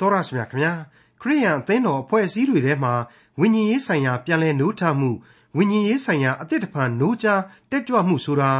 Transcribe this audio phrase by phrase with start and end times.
[0.00, 0.72] တော်ရရှိမြခင်ဗျာ
[1.20, 2.94] ခရိယန်အသင်းတော်အဖွဲ့အစည်းတွေထဲမှာ
[3.40, 5.10] ဝိညာဉ်ရေးဆိုင်ရာပြန်လည်နိုးထမှု
[5.56, 8.50] ဝိညာဉ်ရေးဆိုင်ရာအသစ်တဖန်နိုးကြားတက်ကြွမှုဆိုတာ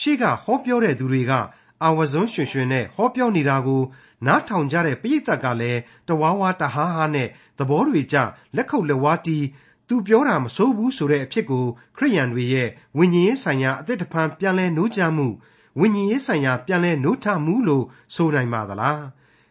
[0.00, 1.32] ရှေ့ကဟောပြောတဲ့သူတွေက
[1.82, 3.82] အာဝဇုံရွှင်ရွှင်နဲ့ဟောပြောနေတာကို
[4.26, 7.28] နားထောင်ကြတဲ့ပိဋကတ်ကလည်းတဝါဝါတဟားဟားနဲ့
[7.58, 8.16] သဘောတွေကြ
[8.56, 9.46] လက်ခုပ်လက်ဝါးတီး
[9.88, 11.64] သူပြောတာမဆိုးဘူးဆိုတဲ့အဖြစ်ကို
[11.96, 12.68] ခရိယန်တွေရဲ့
[12.98, 15.26] ဝိညာဉ်ရေးဆိုင်ရာအသစ်တဖန်ပြန်လဲနိုးကြမှု
[15.80, 17.84] ဝိညာဉ်ရေးဆိုင်ရာပြန်လဲနိုးထမှုလို့
[18.14, 19.00] ဆိုနိုင်ပါသလား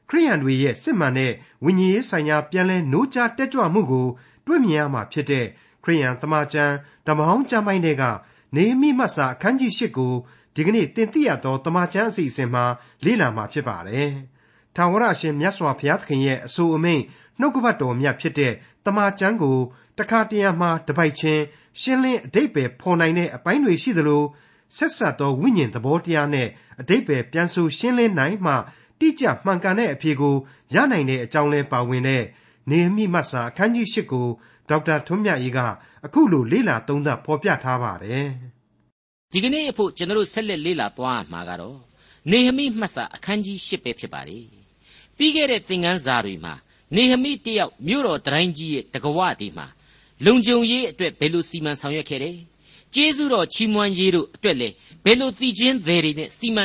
[0.10, 1.34] ခရိယန်တွေရဲ့စစ်မှန်တဲ့
[1.64, 4.08] ဝိညာဉ်ရေးဆိုင်ရာပြန်လဲနိုးကြတက်ကြွမှုကို
[4.45, 5.45] တွေ့မြင်ရမှာဖြစ်တဲ့
[5.84, 6.73] ခရိယန်သမာကျမ်း
[7.08, 8.04] ဓမ္မဟောင်းကျမ်းပိုင်းတွေက
[8.55, 10.14] နေမိမတ်စာအခန်းကြီး၈ကို
[10.55, 12.64] ဒီကနေ့တင်ပြရသောတမန်ကျမ်းအစီအစဉ်မှာ
[13.05, 14.09] လေ့လာမှာဖြစ်ပါတယ်။
[14.76, 17.03] ထာဝရရှင်မြတ်စွာဘုရားသခင်ရဲ့အဆိုအမိန့်
[17.39, 18.53] နှုတ်ကပတ်တော်မြတ်ဖြစ်တဲ့
[18.86, 19.58] တမန်ကျမ်းကို
[19.98, 21.44] တခါတရံမှာတပိုက်ချင်း
[21.80, 24.23] ရှင်းလင်းအတိတ်ပဲဖော်နိုင်တဲ့အပိုင်းတွေရှိသလို
[24.76, 26.48] ဆက်ဆက်သောဝိညာဉ်သဘောတရားနဲ့
[26.81, 28.53] အတိတ်ပဲပြန်ဆိုရှင်းလင်းနိုင်မှ
[28.99, 30.35] တိကျမှန်ကန်တဲ့အဖြေကို
[30.73, 32.23] ရနိုင်တဲ့အကြောင်းလဲပါဝင်တဲ့
[32.70, 34.27] နေမိမတ်စာအခန်းကြီး၈ကို
[34.70, 35.59] ဒေါက်တာထွန်းမြတ်အေးက
[36.05, 38.27] အခုလိုလေ့လာသုံးသပ်ဖော်ပြထားပါတယ်။
[39.33, 41.80] ဒီကနေ့အဖို့ကျွန်တော်ဆက်လက်လေ့လာသွားမှာကတော့
[42.31, 44.45] နေဟမိမှတ်စာအခန်းကြီး၈ပဲဖြစ်ပါတယ်။
[45.17, 46.53] ပြီးခဲ့တဲ့သင်ခန်းစာတွေမှာ
[46.95, 49.67] နေဟမိတယောက်မြို့တော်တိုင်းကြီးရဲ့တကဝတီမှာ
[50.25, 52.38] လုံခြုံရေးအတွက်ဘယ်လိုစီမံဆောင်ရွက်ခဲ့တယ်။
[52.95, 54.73] ကျေးဇူးတော်ချီးမွမ်းရေးတို့အတွက်လည်း
[55.06, 56.64] ဘယ်လိုတည်ခြင်းတွေတွေနဲ့စီမံ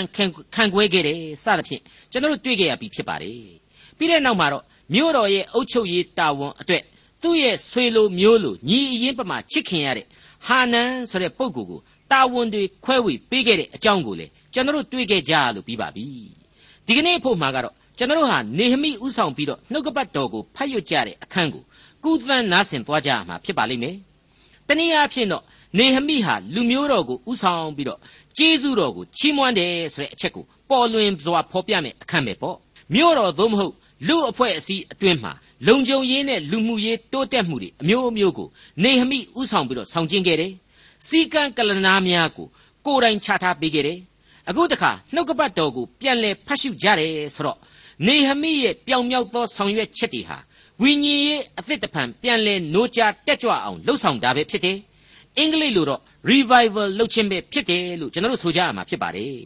[0.54, 3.38] ခံခွဲခဲ့တယ်စသဖြင့်ကျွန်တော်တို့တွေ့ကြရပြီဖြစ်ပါတယ်။
[3.98, 4.64] ပြီးတဲ့နောက်မှာတော့
[4.94, 6.82] မြို့တော်ရဲ့အုပ်ချုပ်ရေးတာဝန်အတွက်
[7.22, 10.06] သူ့ရဲ့ဆွေလိုမျိုးလိုညီအရင်ပမာချစ်ခင်ရတဲ့
[10.46, 11.80] ဟာနန်ဆိုတဲ့ပုဂ္ဂိုလ်ကို
[12.12, 16.06] တာဝန်တွေခွဲဝေပေးခဲ့တဲ့အကြောင်းကိုလေကျွန်တော်တို့တွေ့ခဲ့ကြလို့ပြီးပါပြီ။
[16.86, 21.62] ဒီကနေ့ဖို့မှာကတော့ကျွန်တော်တို့ဟာနေဟမိဥဆောင်ပြီးတော့နှုတ်ကပတ်တော်ကိုဖတ်ရွတ်ကြတဲ့အခန်းကို
[22.04, 23.96] ကုသန်းနားဆင်သွားကြရမှာဖြစ်ပါလိမ့်မယ်။
[24.68, 25.42] တနည်းအားဖြင့်တော့
[25.78, 28.00] နေဟမိဟာလူမျိုးတော်ကိုဥဆောင်ပြီးတော့
[28.36, 32.56] ကျေးဇူးတော်ကိုချီးမွမ်းတယ်ဆိုတဲ့အချက်ကိုပေါ်လွင်စွာဖော်ပြမယ်အခန်းပဲပေါ့။
[32.94, 33.72] မြို့တော်သို့မဟုတ်
[34.06, 35.32] လူအဖွဲ့အစည်းအတွင်းမှာ
[35.66, 38.48] လုံခြုံရေးနဲ့လူမှုရေးတိုးတက်မှုတွေအမျိုးအမျိုးကို
[38.84, 40.52] နေဟမိဥဆောင်ပြီးတော့ဆောင်ကျင်းခဲ့တယ်။
[41.06, 42.46] စီကံကလနာများကို
[42.86, 43.98] ကိုယ်တိုင်ချထားပေးခဲ့တယ်။
[44.48, 47.58] အခုတခါနှုတ်ကပတ်တော်ကိုပြန်လည်ဖတ်ရှုကြတယ်ဆိုတော့
[48.06, 50.38] နေဟမိရဲ့ပြောင်မြောက်သောဆောင်ရွက်ချက်တွေဟာ
[50.82, 54.78] ဝိညာဉ်ရေးအသစ်တဖန်ပြန်လည်노ကြတက်ကြွအောင်လှုပ်ဆောင်တာပဲဖြစ်တယ်။
[55.38, 56.00] အင်္ဂလိပ်လိုတော့
[56.30, 59.38] revival လုပ်ခြင်းပဲဖြစ်တယ်လို့ကျွန်တော်တို့ဆိုကြရမှာဖြစ်ပါတယ်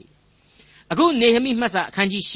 [0.93, 2.35] ။အခုနေဟမိမှတ်စာအခန်းကြီး၈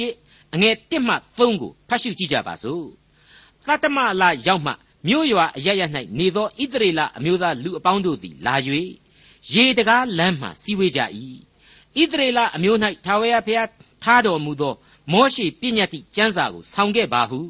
[0.54, 2.84] အငယ်1မှ3ကိုဖတ်ရှုကြည့်ကြပါစို့။
[3.66, 4.72] သတ္တမလရောက်မှ
[5.08, 5.82] မြို့ရွာအရရ၌
[6.18, 8.54] နေသောဣသရေလအမျိုးသားလူအပေါင်းတို့သည်လာ၍
[9.52, 11.00] ရေတကားလမ်းမှစီဝေးကြ၏။
[12.00, 13.68] ဣသရေလအမျိုး၌ထာဝရဘုရား
[14.02, 14.74] ထားတော်မူသော
[15.12, 17.40] မောရှိပြည့်ညတ်သည့်ကျမ်းစာကိုဆောင်ခဲ့ပါဟု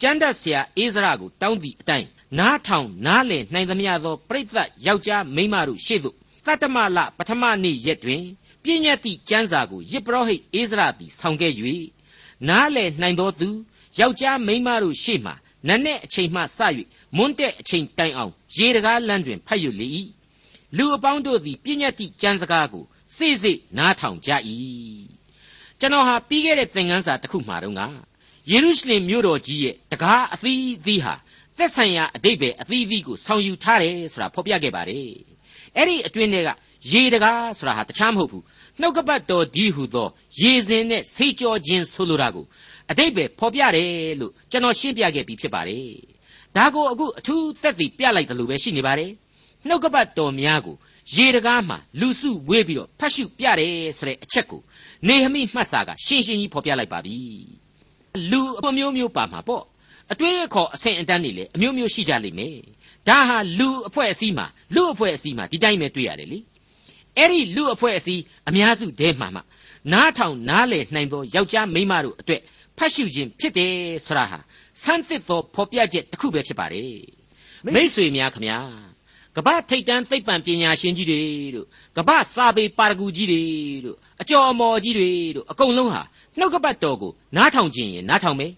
[0.00, 2.08] ကျမ်းတတ်ဆရာအိဇရာကိုတောင်းသည့်အတိုင်း
[2.38, 6.16] နားထောင်နားလည်နိုင်သမျှသောပရိသတ်ယောက်ျားမိန်းမတို့ရှေ့သို့
[6.46, 8.24] တတ္တမလပထမနေ့ရက်တွင်
[8.62, 11.52] ပြည့်ညတ်သည့်ကျမ်းစာကိုယေဘရဟိတ်အိဇရာသည်ဆောင်ခဲ့၍
[12.48, 13.48] နားလည်နိုင်သောသူ
[14.00, 15.32] ယောက်ျားမိန်းမတို့ရှေ့မှ
[15.66, 16.60] နတ်နဲ့အချိန်မှစ၍
[17.16, 19.88] မွန်းတဲ့အချိန်တိုင်အောင်ရေတကားလမ်းတွင်ဖတ်ရလေ၏
[20.76, 22.84] လူအပေါင်းတို့သည်ပြည့်ညတ်သည့်ကျမ်းစကားကို
[23.16, 24.30] စိစိနားထောင်ကြ၏
[25.80, 27.82] ကျွန်တော်ဟာပြီးခဲ့တဲ့သင်ခန်းစာတစ်ခုမှာတော့က
[28.50, 31.14] ယေရုရှလင်မြို့တော်ကြီးရဲ့တကားအသီးသီးဟာ
[31.58, 35.10] သက်ဆိုင်ရာအတိတ်ပဲအသီးသီးကိုဆောင်ယူထားတယ်ဆိုတာဖော်ပြခဲ့ပါတယ်
[35.76, 36.50] အဲ့ဒီအတွင်းတွေက
[36.92, 38.44] ရေတကားဆိုတာဟာတခြားမဟုတ်ဘူး
[38.80, 40.08] နှုတ်ကပတ်တော်ဒီဟုသော
[40.40, 42.44] ရေစဉ်နဲ့ဆိတ်ကြောခြင်းဆိုလိုတာကို
[42.90, 45.88] အတိတ်ပဲဖော်ပြတယ်လို့ကျွန်တော်ရှင်းပြခဲ့ပြီးဖြစ်ပါတယ်
[46.56, 49.10] ဒါကိုအခုအထူးသက်သေပြလိုက်တယ်လို့ပဲရှိနေပါတယ်
[49.68, 50.76] နှုတ်ကပတ်တော်များကို
[51.16, 54.60] ရေတကားမှာလူစုဝေးပြီးတော့ဖတ်ရှုပြတယ်ဆိုတဲ့အချက်ကို
[55.08, 57.16] နေဟမိမှတ်စာကရှင်းရှင်းကြီးဖော်ပြလိုက်ပါပြီ
[58.30, 59.64] လူအမျိုးမျိုးပါမှာပေါ့
[60.12, 62.56] အတွေ့အခေါ်အဆင့်အတန်းတွေလည်းအမျိုးမျိုးရှိကြလိမ့်မယ်
[63.08, 66.38] ဒါဟာလူအဖွဲ့အစည်းမှာလူအဖွဲ့အစည်းမှာဒီတိုင်းပဲတွေ့ရတယ်လေ
[67.16, 69.40] အဲ့ဒီလူအဖွဲ့အစည်းအများစုတဲမှာမှ
[69.92, 72.40] နားထောင်နားလည်နိုင်သောယောက်ျားမိန်းမတို့အတွက်
[72.78, 73.72] ဖတ်ရှုခြင်းဖြစ်တယ်
[74.06, 74.38] ဆိုတာဟာ
[74.82, 76.98] ဆန်းသစ်သောဖော်ပြချက်တစ်ခုပဲဖြစ်ပါတယ်
[77.74, 78.58] မိษွေများခမညာ
[79.36, 81.20] ကမ္ဘာထိပ်တန်းသိပ္ပံပညာရှင်ကြီးတွေ
[81.54, 81.66] တို့
[81.96, 83.42] ကမ္ဘာစာပေပါရဂူကြီးတွေ
[83.84, 86.02] တို့အကျော်အမော်ကြီးတွေတို့အကုန်လုံးဟာ
[86.38, 88.52] နှုတ်ကပတ်တော်ကိုနားထောင်ခြင်းရင်နားထောင်မယ်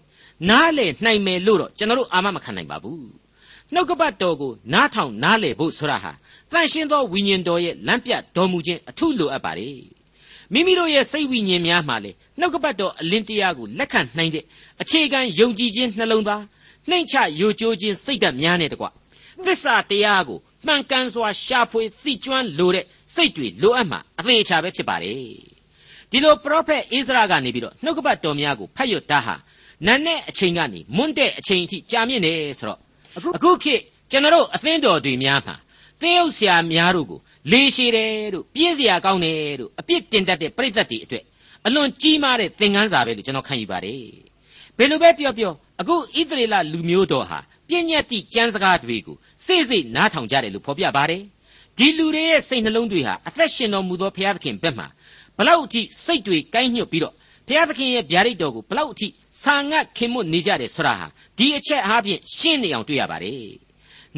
[0.49, 3.03] နားလေနိုင်မယ်လို့တော့ကျွန်တော်တို့အာမမခံနိုင်ပါဘူး
[3.73, 6.11] နှုတ်ကပတ်တော်ကိုနားထောင်နားလေဖို့ဆိုတာဟာ
[6.51, 9.79] တန်ရှင်းသောဝိညာဉ်တော်ရဲ့လမ်းပြတော်မူခြင်းအထုလိုအပ်ပါတယ်
[10.53, 14.43] မိမိတို့ရဲ့စိတ်ဝိညာဉ်များမှာလေနှုတ်ကပတ်တော်အလင်းတရားကိုလက်ခံနိုင်တဲ့
[14.81, 16.43] အခြေခံယုံကြည်ခြင်းနှလုံးသား
[16.89, 18.85] နှိမ့်ချယိုကျိုးခြင်းစိတ်ဓာတ်များနဲ့တကွ
[19.45, 25.15] သစ္စာတရားကိုမှန်ကန်စွာရှာဖွေသိကျွမ်းလိုတဲ့စိတ်တွေလိုအပ်မှာအသေးချာပဲဖြစ်ပါတယ်
[26.11, 29.35] ဒီလိုပရောဖက်အိစရာကနေပြီးတော့နှုတ်ကပတ်တော်များကိုဖတ်ရတာဟာ
[29.85, 32.79] နတ်နဲ့အချိန်ကနေမွန်းတဲ့အချိန်အထိကြာမြင့်နေဆိုတော့
[33.35, 33.81] အခုခေတ်
[34.11, 35.55] ကျွန်တော်အသင်းတော်တွေများမှာ
[36.01, 37.19] သင်းဥဆရာများတို့ကို
[37.51, 41.23] လေရှည်တယ်တို့ပြင်းစရာကောင်းတယ်တို့အပြစ်တင်တတ်တဲ့ပြိတ္တတွေအတွက်
[41.65, 44.03] အလွန်ကြီးမားတဲ့သင်ခန်းစာပဲလို့ကျွန်တော်ခံယူပါတယ်
[44.77, 51.23] ဘယ်လိုပဲပြောပြောအခုဣသရေလလူမျိုးတော်ဟာပြည့်ညတ်တိကြမ်းစကားတွေကိုစိတ်စိတ်နားထောင်ကြတယ်လို့ဖော်ပြပါတယ်
[51.77, 54.85] ဒီလူတွေရဲ့စိတ်နှလုံးတွေဟာအသက်ရှင်တော်မူသောဘုရားသခင်ဘက်မှ
[55.37, 57.13] ဘလောက်အထိစိတ်တွေကိုင်းညွတ်ပြီးတော့
[57.47, 59.07] ဘုရားသခင်ရဲ့ဗျာဒိတ်တော်ကိုဘလောက်အထိ
[59.42, 61.06] ဆာငတ်ခင်မွတ်နေကြတယ်ဆိုတာဟာ
[61.38, 63.54] ဒီအချက်အားဖြင့်ရှင်းနေအောင်တွေ့ရပါတယ်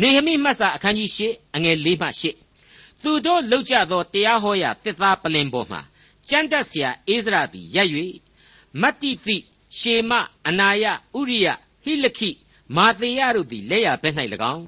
[0.01, 1.21] နေဟမိမှတ်စာအခန်းကြီး၈
[1.57, 2.23] အငယ်၄မှ၈
[3.03, 5.81] သူတို့လောက်ကြသောတရားဟောရာတစ်သားပလင်ပေါ်မှာ
[6.31, 7.89] ကြမ်းတက်เสียအိဇရာသည်ရက်၍
[8.81, 9.37] မတ္တိပိ
[9.79, 10.13] ရှေမ
[10.49, 10.85] အနာယ
[11.19, 11.49] ဥရိယ
[11.85, 12.31] ဟိလခိ
[12.77, 14.15] မာသေယတို့သည်လက်ရဘက်၌၎
[14.55, 14.65] င်း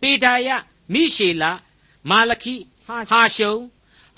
[0.00, 0.48] ပေဒါယ
[0.92, 1.50] မိရှေလာ
[2.10, 2.54] မာလခိ
[3.10, 3.54] ဟာရှုံ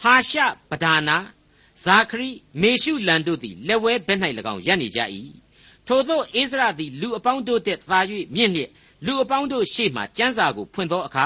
[0.02, 0.38] ဟာရှ
[0.70, 1.16] ပဒါနာ
[1.84, 2.30] ဇာခရိ
[2.60, 4.18] မေရှုလန်တို့သည်လက်ဝဲဘက်၌၎
[4.52, 5.00] င်းရပ်နေကြ၏
[5.91, 7.99] ထို့သောအိစရာသည်လူအပေါင်းတို့တည်းသာ၍
[8.35, 8.69] မြင့်လျက်
[9.05, 11.25] လူအပေါင်းတို့ရှေ့မှကျမ်းစာကိုဖွင့်သောအခါ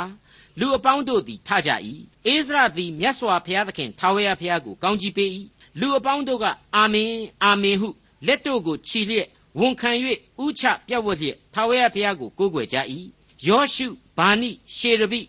[0.60, 1.72] လူအပေါင်းတို့သည်ထကြ၏
[2.26, 5.30] အိစရာသည်မြတ်စွာဘုရားသခင်ထာဝရဘုရားကိုကောင်းကြီးပေး၏
[5.80, 6.46] လူအပေါင်းတို့က
[6.76, 7.14] အာမင်
[7.44, 7.90] အာမင်ဟု
[8.28, 9.28] လက်တို့ကိုချီလျက်
[9.60, 9.92] ဝန်ခံ၍
[10.44, 12.78] ဥချပြတ်ဝတ်လျက်ထာဝရဘုရားကိုကိုးကွယ်ကြ၏
[13.48, 15.22] ယောရှုဘာနိရှေရဘိ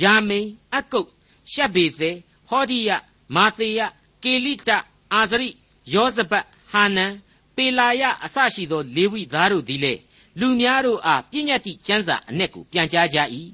[0.00, 1.08] ယာမိန်အကုတ်
[1.52, 2.10] ရှက်ဘေသေ
[2.48, 2.90] ဟောဒီယ
[3.34, 3.80] မာသေယ
[4.22, 4.70] ကေလိတ
[5.12, 5.48] အာဇရိ
[5.92, 7.12] ယောဇဘတ်ဟာနန်
[7.56, 10.00] ပေလာယအစရှိသောလေဝိသားတို့သည်လည်း
[10.40, 13.18] လူများတို့အားပြည့်ညတ်တိကျမ်းစာအ내ကိုပြန်ကြားကြ၏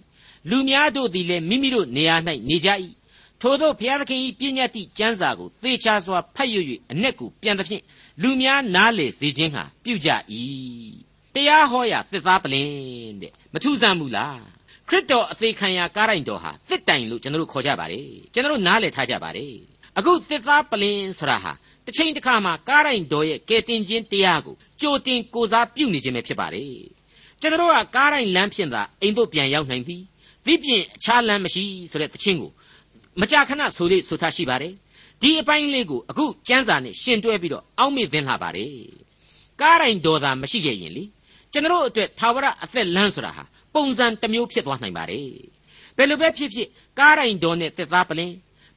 [0.50, 2.16] လူများတို့သည်လည်းမိမိတို့နေရာ၌
[2.48, 2.68] နေကြ၏
[3.40, 6.60] ထို့သောဘုရားသခင်၏ပြည့်ညတ်တိကျမ်းစာကိုသေချာစွာဖတ်ရွ၍
[6.90, 7.82] အ내ကိုပြန်သဖြင့်
[8.22, 10.08] လူများနားလေစေခြင်းဟာပြုကြ၏
[11.34, 12.68] တရားဟောရာသစ်သားပလင်
[13.22, 14.40] တဲ့မထူးဆန်းဘူးလား
[14.88, 19.54] ခရစ်တော်အသေးခံရာကားတိုင်းတော်ဟာသစ်တိုင်လို့ကျွန်တော်တို့ခေါ်ကြပါတယ်ကျွန်တော်တို့နားလည်ထားကြပါတယ်
[19.98, 21.52] အခုသစ်သားပလင်ဆိုတာဟာ
[21.90, 26.72] တစ်ချိန်တစ်ခါမှာကားတိုင်းတော်ရဲ့ကယ်တင်ခြင်းတရားကိုကြိုတင်ကိုစားပြုနေခြင်းပဲဖြစ်ပါတယ်
[27.40, 29.96] ကျွန်တော်တို့ကကားတိုင်းလမ်းဖြင့်သာအိမ်သို့ပြန်ရောက်နိုင်ပြီ
[30.46, 32.50] ဒီပြင်အခြားလမ်းမရှိဆိုတဲ့တခြင်းကို
[33.20, 34.72] မကြာခဏဆိုလေးဆိုထားရှိပါတယ်
[35.22, 38.72] ဒီအပိုင်းလေးကိုအခုကျမ်းစာနဲ့ရှင်တွဲပြီးတော့အောက်မေ့သင်လာပါတယ်
[39.60, 41.04] ကားတိုင်းတော်သာမရှိခဲ့ရင်လေ
[41.52, 43.44] ကျွန်တော်တို့အတွက်သာဝရအသက်လမ်းဆိုတာဟာ
[43.74, 45.28] ပုံစံတစ်မျိုးဖြစ်သွားနိုင်ပါတယ်
[45.96, 48.32] ဘယ်လိုပဲဖြစ်ဖြစ်ကားတိုင်းတော်နဲ့သက်သားပလင်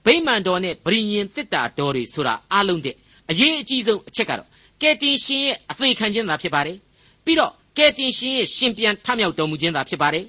[0.05, 2.95] ဗိမာန်တော်နဲ့ဗြိညင်တစ်တာတော်တွေဆိုတာအလုံးတဲ့
[3.31, 4.47] အရေးအကြီးဆုံးအချက်ကတော့
[4.81, 6.77] ကယ်တင်ရှင်ရဲ့အသေးခံခြင်းသာဖြစ်ပါတယ်
[7.25, 10.25] ပြီးတော့ကယ်တင်ရှင်ရဲ့ရှင်ပြန်ထမြောက်တော်မူခြင်းသာဖြစ်ပါတယ်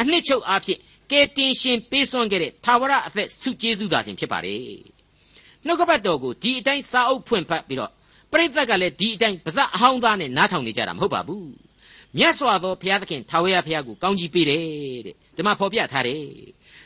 [0.00, 0.78] အနှစ်ချုပ်အားဖြင့်
[1.10, 4.62] ကယ်တင်ရှင်ပေးစွန့်ခဲ့တဲ့သာဝရအသက်ဆုကျေးဇူးသာခြင်းဖြစ်ပါတယ်
[5.66, 7.92] နှုတ်ကပတ်တော်ကိုဒီအတိုင်းစာအုပ်ဖွင့်ဖတ်ပြီးတော့
[8.32, 11.48] ပရိသတ်ကလည်းဒီအတိုင်းပါဇက်အဟောင်းသားနဲ့နားထောင်နေကြတာမဟုတ်ပါဘူး
[12.18, 14.62] မြတ်စွာသောဘုရားသခင်ထာဝရဘုရားကိုကောင်းကြီးပေးတယ်
[15.06, 16.22] တဲ့ဒီမှာဖော်ပြထားတယ်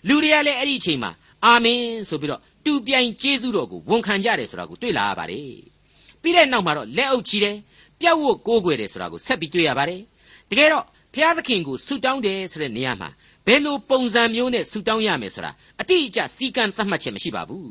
[0.09, 1.11] လူတွေကလည်းအဲ့ဒီအချိန်မှာ
[1.45, 5.47] အာမင်ဆိုပြီးတော့ တူပြိုင်ကျေးဇူးတော်ကိုဝန်ခံကြတယ်ဆိုတာကိုတွေ့လာရပါတယ်
[6.23, 7.57] ပြီးတဲ့နောက်မှာတော့လက်အုပ်ချီတယ်
[8.01, 10.01] ပြတ်ဝတ်ကိုးကွယ်တယ်ဆိုတာကိုဆက်ပြီးတွေ့ရပါတယ်
[10.51, 13.09] တကယ်တော့ဘုရားသခင်ကိုဆုတောင်းတယ်ဆိုတဲ့နေရာမှာ
[13.47, 15.51] ဘယ်လိုပုံစံမျိုးနဲ့ဆုတောင်းရမယ်ဆိုတာ
[15.81, 17.71] အတိအကျစီကံသတ်မှတ်ချက်မရှိပါဘူး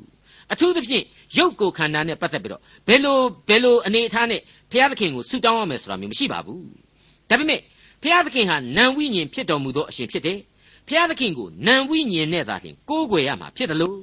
[0.52, 1.06] အထူးသဖြင့်
[1.38, 4.42] ရုပ်ကိုယ်ခန္ဓာနဲ့ပတ်သက်ပြီးတော့ဘယ်လိုဘယ်လိုအနေအထားနဲ့
[4.72, 6.66] ဘုရားသခင်ကိုဆုတောင်းရမယ်ဆိုတာမျိုးမရှိပါဘူး
[7.30, 7.62] ဒါပေမဲ့
[8.02, 10.40] ဘုရားသခင်ဟာနံဝိညာဉ်ဖြစ်တော်မူသောအရှင်ဖြစ်တယ်
[10.88, 13.98] ဘုရားသခင်ကိုနံဝိညာဉ်နဲ့သာလျှင်ကိုးကွယ်ရမှာဖြစ်တယ်လို့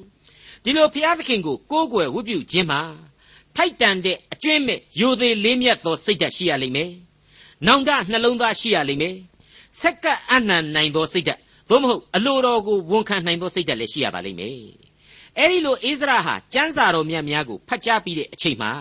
[0.64, 2.81] ဒီလိုဘုရားသခင်ကိုကိုးကွယ်ဝတ်ပြုခြင်းမှာ
[3.56, 6.90] ထိုက်တန်တဲ့အကျွင့်မဲ့ယိုသေးလေးမြတ်သောစိတ်ဓာတ်ရှိရလိမ့်မယ်။
[7.66, 9.16] နောင်တနှလုံးသားရှိရလိမ့်မယ်။
[9.81, 11.40] စက္ကအနှံနိုင်သောစိတ်ဓာတ်
[11.70, 14.58] သို့မဟုတ်အလိုတော်ကိုဝန်ခံနိုင်သောစိတ်ဓာတ်လည်းရှိရပါလိမ့်မယ်။
[15.38, 18.72] အဲဒီလိုအိစရာဟာစံစာတော်မြတ်များကိုဖတ်ကြားပြီးတဲ့အချိန်မှာ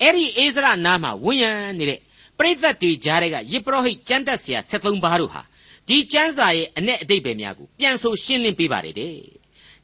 [0.00, 2.00] အဲ့ဒီအိစရာနားမှာဝန်းရံနေတဲ့
[2.38, 5.42] ပရိသတ်တွေကြားတဲ့ကယေပရောဟိတ်ကျမ်းတတ်ဆရာ73ပါးတို့ဟာ
[5.88, 9.16] ဒီကျမ်းစာရဲ့အ내အတိတ်ပဲများကိုပြန်ဆိုရှင်းလင်းပေးပါတယ်တဲ့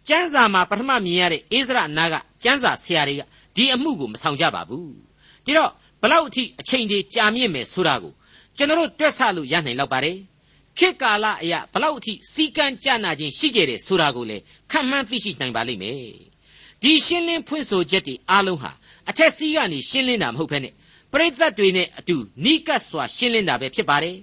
[0.08, 3.22] ကျမ်းစာမှာပထမမြင်ရတဲ့အိစရာနာကကျမ်းစာဆရာတွေက
[3.56, 4.92] ဒီအမှုကိုမဆောင်ကြပါဘူး
[5.44, 5.70] ဒီတော့
[6.02, 8.12] ဘလောက်အထိအချိန်တွေကြာမြင့်မယ်ဆိုတာကို
[8.56, 10.16] ကျွန်တော်တို့တွက်ဆလို့ရနိုင်လောက်ပါတယ်
[10.78, 14.36] ခေတ်ကာလအရာဘလောက်အထိစီကံကြနာခြင်းရှိခဲ့တယ်ဆိုတာကိုလေ
[14.70, 15.98] ခံမှန်းသိရှိနိုင်ပါလိမ့်မယ်
[16.82, 18.70] ဒီရှင်းလင်းဖွင့်ဆိုချက်တွေအားလုံးဟာ
[19.10, 20.72] အထက်စီးကနေရှင်းလင်းတာမဟုတ်ဘဲနဲ့
[21.12, 24.16] ပရိသတ်တွေနဲ့အတူနိကတ်စွာရှင်းလင်းတာပဲဖြစ်ပါတယ်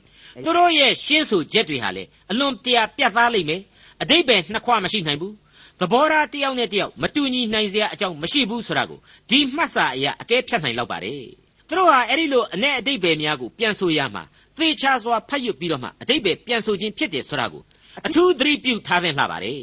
[0.44, 3.62] သူတို့ရဲ့ရှင်းဆိုချက်တွေဟာလေအလွန်တရာပြတ်သားလိမ့်မယ်
[4.02, 5.34] အတိတ်ပဲနှစ်ခွမရှိနိုင်ဘူး
[5.80, 11.24] သဘောထားတစ်ယောက်နဲ့တစ်ယောက်မတူညီနိုင်စရာအကြောင်းမရှိဘူးဆိုတာကိုဒီမှတ်စာအရာအကဲဖြတ်နိုင်လောက်ပါတယ်
[11.68, 14.24] သူတို့ဟာအဲ့ဒီလိုအ내အတိတ်ပဲများကိုပြန်ဆိုရမှာ
[14.58, 17.62] သေချာစွာဖတ်ရွတ်ပြီးတော့မှအတိတ်ပဲပြန်ဆိုခြင်းဖြစ်တယ်ဆိုတာကို
[18.08, 19.62] အထူးသတိပြုထားသင့်လှပါတယ်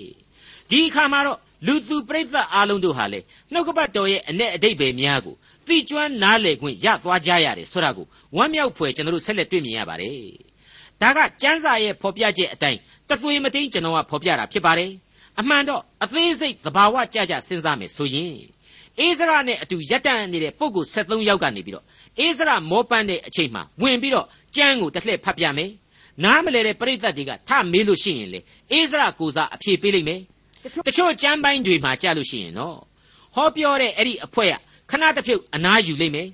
[0.70, 3.20] ဒီအခါမှာတော့လူသူပြိဿအားလုံးတို့ဟာလေ
[3.52, 5.34] နှုတ်ကပတ်တော်ရဲ့အ내အတိတ်ပဲများကို
[5.66, 8.06] သိကျွမ်းနားလေခွင့်ရသွားကြရတယ်ဆိုတာကို
[8.36, 10.20] ဝမ်းမြောက်ဖွယ်ကျွန်တော်တို့ဆက်လက်တွေ့မြင်ရပါတယ်
[11.02, 14.90] ဒါကကျမ်းစာရဲ့ဖော်ပြချက်အတိုင်းတသွေးမသိမ်းကျွန်တော်ကဖော်ပြတာဖြစ်ပါတယ်
[15.40, 18.34] အမှန်တော့အသေးစိတ်သဘာဝကြကြစဉ်းစားမယ်ဆိုရင်
[18.98, 21.84] အိစရာနဲ့အတူရက်တန့်နေတဲ့ပုဂ္ဂိုလ်73ယောက်ကနေပြီးတော့
[22.18, 24.26] အိစရာမောပန်းတဲ့အချိန်မှာဝင်ပြီးတော့
[24.56, 25.70] ကျမ်းကိုတစ်လှည့်ဖတ်ပြမယ်
[26.24, 28.40] နားမလဲတဲ့ပရိသတ်တွေကထမေးလို့ရှိရင်လေ
[28.72, 30.20] အိစရာကိုစားအဖြေပေးလိုက်မယ်
[30.86, 32.78] တချို့ကျမ်းပိုင်းတွေမှာကြားလို့ရှိရင်တော့
[33.34, 34.54] ဟောပြောတဲ့အဲ့ဒီအဖွဲက
[34.90, 36.28] ခဏတစ်ဖြုတ်အနားယူလိုက်မယ်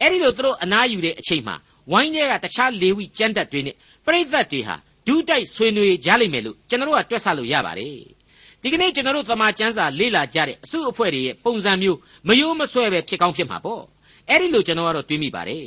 [0.00, 1.56] အဲ့ဒီလိုသူတို့အနားယူတဲ့အချိန်မှာ
[1.92, 3.74] ဝဝိုင်းထဲကတခြားလေဝိကျမ်းတတ်တွေနဲ့
[4.06, 8.17] ပရိသတ်တွေဟာဒုတိုက်ဆွေးနွေးကြလိမ့်မယ်လို့ကျွန်တော်တို့ကတွက်ဆလို့ရပါတယ်
[8.62, 11.98] ဒီကနေ့ကျွန်တော်တို့သမာကျမ်းစာလေ့လာကြတဲ့အစုအဖွဲ့တွေရဲ့ပုံစံမျိုး
[12.28, 13.82] မယိုးမဆွဲပဲဖြစ်ကောင်းဖြစ်မှာပေါ့
[14.28, 15.66] အဲ့ဒီလိုကျွန်တော်ကတော့တွေးမိပါတယ်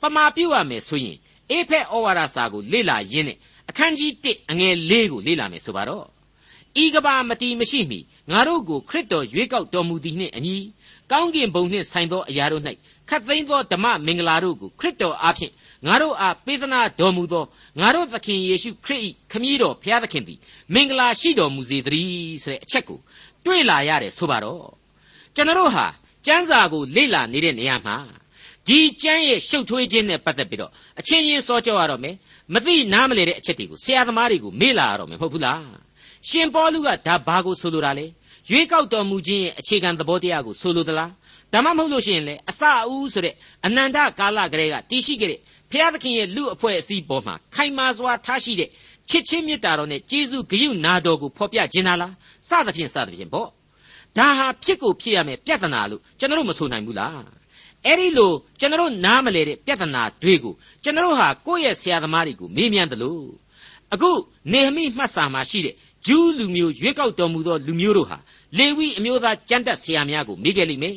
[0.00, 1.16] ပမာပြုတ်ရမယ်ဆိုရင်
[1.50, 3.38] အေဖက်ဩဝါဒစာကိုလေ့လာရင်းနဲ့
[3.70, 6.06] အခန်းကြီး1အငယ်၄ကိုလေ့လာမယ်ဆိုပါတော့
[6.82, 7.98] ဤကဘာမတီမရှိမီ
[8.30, 10.56] ငါတို့ကိုခရစ်တော်ရွေးကောက်တော်မူသည်နှင့်အညီ
[11.12, 12.62] ကောင်းကင်ဘုံနှင့်ဆိုင်သောအရာတို့၌
[13.08, 15.52] ခတ်သိမ်းသောဓမ္မမင်္ဂလာတို့ကိုခရစ်တော်အားဖြင့်
[15.86, 17.44] ငါတို့အားပေးသနာတော်မူသော
[17.80, 19.00] ငါတို့သခင်ယေရှုခရစ်၏
[19.32, 20.38] ခမည်းတော်ဘုရားသခင်သည်
[20.74, 22.98] မင်္ဂလာရှိတော်မူစေတည်းဆိုတဲ့အချက်ကို
[23.44, 24.68] တွေ့လာရတယ်ဆိုပါတော့
[25.34, 25.86] ကျွန်တော်တို့ဟာ
[26.26, 27.96] ကျမ်းစာကိုလေ့လာနေတဲ့နေရာမှာ
[28.68, 32.14] ဒီကျမ်းရဲ့ရှုပ်ထွေးခြင်းနဲ့ပတ်သက်ပြီးတော့အချင်းချင်းစောကြောရတော့မယ်
[32.54, 35.62] မသိနားမလဲတဲ့အချက်တွေကိုဆရာသမားတွေကိုမေ့လာရတော့မယ်မဟုတ်ဘူးလား
[36.28, 38.06] ရှင်ပေါလုကဒါဘာကိုဆိုလိုတာလဲ
[38.50, 41.10] ရွေးကောက်တော်မူခြင်းရဲ့အခြေခံသဘောတရားကိုဆိုလိုသလား
[41.52, 43.34] ဒါမှမဟုတ်လို့ရှိရင်လေအစအဦးဆိုတဲ့
[43.66, 48.68] အနန္တကာလကလေးကတည်ရှိခဲ့တဲ့ ဖျားသခင်ရဲ့လူအဖွဲ့အစည်းပေါ်မှာခိုင်မာစွာထားရှိတဲ့
[49.10, 51.98] ချစ်ချင်းမေတ္တာတော်နဲ့ကျေးဇူးဂရုနာတော်ကိုဖော်ပြခြင်းလား
[52.48, 53.48] စသဖြင့်စသဖြင့်ပေါ့
[54.16, 57.20] ဒါဟာဖြစ်ကိုဖြစ်ရမယ်ပြဿနာလို့ကျွန်တော်တို့မဆိုနိုင်ဘူးလား
[57.84, 63.22] အဲ့ဒီလိုကျွန်တော်နားမလဲတဲ့ပြဿနာတွေကိုကျွန်တော်ဟာကိုယ့်ရဲ့ဆရာသမားတွေကိုမေးမြန်းတယ်လို့
[63.94, 64.10] အခု
[64.52, 65.74] နေဟမိမှတ်စာမှာရှိတဲ့
[66.06, 68.18] ဂျူးလူမျိုးရွေးကောက်တော်မူသောလူမျိုးတို့ဟာ
[68.58, 70.96] လေဝိအမျိုးသားကျမ်းတက်ဆရာများကိုမေးခဲ့လိမ့်မယ်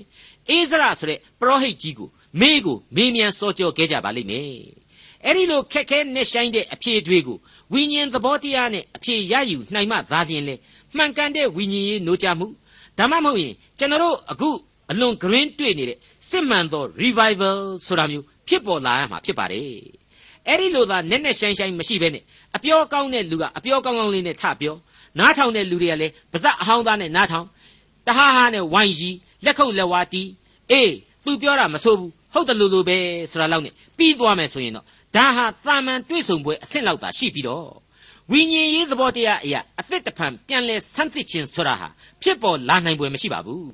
[0.50, 2.10] အေးဇရဆိုတဲ့ပရောဟိတ်ကြီးကို
[2.40, 4.46] မေးကိုမေးမြန်းစောကြောခဲ့ကြပါလိမ့်မယ်
[5.26, 7.38] အဲ့ဒီလိုခက်ခဲနဲ့ဆိုင်တဲ့အဖြေတွေကို
[7.74, 10.56] ဝိညာဉ်သဘောတရားနဲ့အဖြေရယူနိုင်မှသာလျှင်လေ
[10.96, 12.48] မှန်ကန်တဲ့ဝိညာဉ်ရေးနိုးကြမှု
[12.98, 14.50] ဒါမှမဟုတ်ရင်ကျွန်တော်တို့အခု
[14.92, 15.98] အလွန်ဂရင်းတွေ့နေတဲ့
[16.30, 19.66] စစ်မှန်သော revival ဆိုတာမျိုးဖြစ်ပေါ်လာရမှာဖြစ်ပါတယ်
[20.48, 22.24] အဲ့ဒီလိုသာနဲ့နဲ့ဆိုင်ဆိုင်မရှိဘဲနဲ့
[22.56, 24.76] အပြောကောင်းတဲ့လူကအပြောကောင်းကောင်းလေးနဲ့ထပြော
[25.20, 27.46] နားထောင်တဲ့လူတွေကလည်းပါဇက်အဟောင်းသားနဲ့နားထောင်
[28.08, 30.30] တဟားဟာနဲ့ဝိုင်းကြီးလက်ခုပ်လက်ဝါးတီး
[30.72, 30.92] အေး
[31.26, 32.98] သူပြောတာမဆိုးဘူး ဟုတ်တယ်လို့လို့ပဲ
[33.32, 34.86] ဆိုတာလောက်နဲ့ပြီးသွားမယ်ဆိုရင်တော့
[35.16, 37.68] ဒါဟာတာမန်တွေ့ဆုံပွဲအဆင့်လောက်သာရှိပြီးတော့
[38.32, 41.88] ဝိညာဉ်ရေးသဘောတရားအရာအသစ်တဖန်ပြန်လဲဆန်းသစ်ခြင်းဆိုတာဟာ
[42.22, 43.68] ဖြစ်ပေါ်လာနိုင်ပွဲမရှိပါဘူး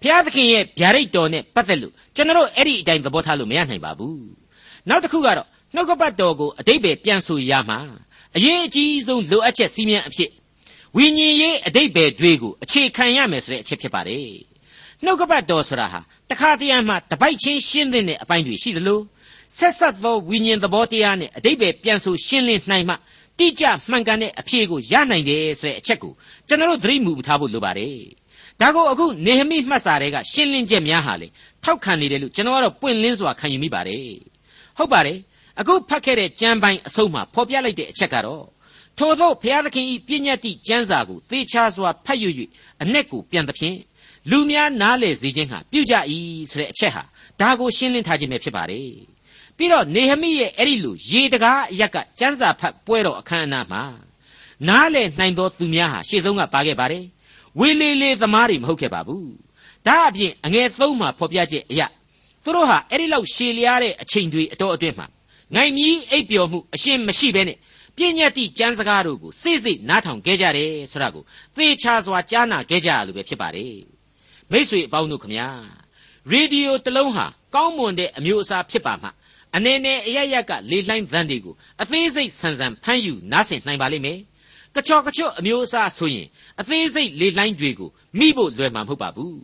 [0.00, 4.22] ဘုရားသခင်ရဲ့ဗျာဒိတ်တော်နဲ့ပတ်သက်လို့ကျွန်တော်အဲ့ဒီအတိုင်းသဘောထားလို့မရနိုင်ပါဘူး
[4.88, 7.78] နောက်တစ်ခုကတော့နှုတ်ကပတ်တော်ကိုအတိတ်ပဲပြန်ဆိုရမှာ
[8.36, 10.30] အရေးအကြီးဆုံးလိုအပ်ချက်စီးမြန်းအဖြစ်
[10.96, 14.26] ဝိညာဉ်ရေးအတိတ်ပဲတွေကိုအခြေခံရမယ်ဆိုတဲ့အချက်ဖြစ်ပါတယ်
[15.04, 19.00] နှုတ်ကပတ်တော်ဆိုတာဟာတခါတရံမှတပိုက်ချင်းရှင်းတဲ့အပိုင်းတွေရှိသလို
[19.58, 22.94] ဆက်ဆက်သောဝိညာဉ်သဘောတရားနဲ့အတိတ်ပဲပြန်ဆိုရှင်းလင်းနိုင်မှ
[23.38, 26.12] တိကျမှန်ကန်တဲ့အဖြေကိုရနိုင်တယ်ဆိုတဲ့အချက်ကို
[26.48, 27.96] ကျွန်တော်တို့သတိမူထားဖို့လိုပါတယ်
[28.60, 31.28] ဒါကိုအခုနေဟမိမှတ်စာတွေကရှင်းလင်းချက်များဟာလေ
[31.64, 34.06] ထောက်ခံနေတယ်လို့ကျွန်တော်ကတော့ပွင့်လင်းစွာခံယူမိပါတယ်
[34.78, 35.18] ဟုတ်ပါတယ်
[35.60, 38.44] အခုဖတ်ခဲ့တဲ့ကျမ်းပိုင်းအဆုံးမှာဖော်ပြလိုက်တဲ့အချက်ကတော့
[38.98, 42.28] ထို့သောဘုရားသခင်၏ပြည့်ညတ်သည့်ကျမ်းစာကိုသေချာစွာဖတ်ယူ၍
[42.82, 43.76] အ내ကိုပြန်သဖြင့်
[44.30, 45.94] လူများနားလေစေခြင်းဟာပြုကြ၏
[46.50, 47.02] ဆိုတဲ့အချက်ဟာ
[47.40, 48.90] ဒါကိုရှင်းလင်းထားခြင်းပဲဖြစ်ပါတယ်
[49.56, 53.82] ပြီးတော့နေဟမိရဲ့အဲ့ဒီလိုရေတကားအရက်ကကျမ်းစာဖတ်ပွဲတော်အခမ်းအနားမှာ
[54.68, 57.04] နားလေနိုင်သောသူများဟာရှေ့ဆုံးကပါခဲ့ပါတယ်
[57.58, 59.32] ဝေလေလေသမားတွေမဟုတ်ခဲ့ပါဘူး
[59.86, 61.86] ဒါအပြင်အငယ်သုံးမှာဖော်ပြချက်အရာ
[62.44, 65.06] သူတို့ဟာအဲ့ဒီလောက်ရှည်လျားတဲ့အချိန်တွေအတော်အတွင်းမှာ
[65.54, 67.58] ငိုင်မီးအိပ်ပျော်မှုအရှင်းမရှိဘဲနဲ့
[67.96, 71.24] ပြည့်ညတ်တိကျမ်းစကားတို့ကိုစိတ်စိတ်နားထောင်ခဲ့ကြတယ်ဆိုတာကို
[71.56, 73.91] သေချာစွာကြားနာခဲ့ကြရလို့ပဲဖြစ်ပါတယ်
[74.52, 75.48] မိษွေအပေါင်းတို့ခမညာ
[76.30, 79.08] ရေဒီယိုတစ်လုံးဟာကောင်းမွန်တဲ့အမျိုးအစားဖြစ်ပါမှ
[79.56, 84.18] အနေနဲ့အရရက်ကလေလှိုင်းသံတွေကိုအသေးစိတ်ဆန်ဆန်ဖမ်းယူနားဆင်နိုင်ပါလိမ့်မယ်
[84.74, 86.28] ကချော်ကချွတ်အမျိုးအစားဆိုရင်
[86.60, 89.36] အသေးစိတ်လေလှိုင်းတွေကိုမိဖို့လွယ်မှာမဟုတ်ပါဘူး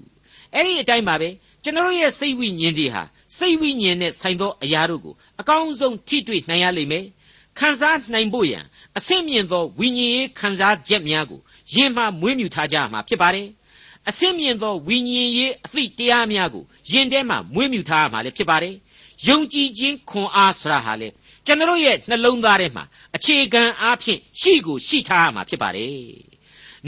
[0.54, 1.28] အဲ့ဒီအတိုင်းပါပဲ
[1.64, 3.02] ကျွန်တော်ရဲ့စိတ်ဝိညာဉ်တွေဟာ
[3.38, 7.04] စိတ်ဝိညာဉ်နဲ့ဆိုင်သောအရာတို့ကိုအကောင်းဆုံးထိတွေ့နိုင်ရလိမ့်မယ်
[7.58, 8.64] ခံစားနိုင်ဖို့ရန်
[8.98, 11.40] အဆင့်မြင့်သောဝိညာဉ်ရေးခံစားချက်များကို
[11.74, 13.48] ယင်မှမွေးမြူထားကြမှာဖြစ်ပါတယ်
[14.08, 18.74] အဆင့်မြင့်သောဝိညာဉ်ရေးအသည့်တရားများကိုယင်ထဲမှာမွေးမြူထားမှာလည်းဖြစ်ပါတယ်
[19.26, 21.08] ယုံကြည်ခြင်းခွန်အားဆရာဟာလေ
[21.46, 22.84] ကျွန်တော်ရဲ့နှလုံးသားထဲမှာ
[23.16, 25.92] အခြေခံအားဖြင့်ရှိကိုရှိထားရမှာဖြစ်ပါတယ်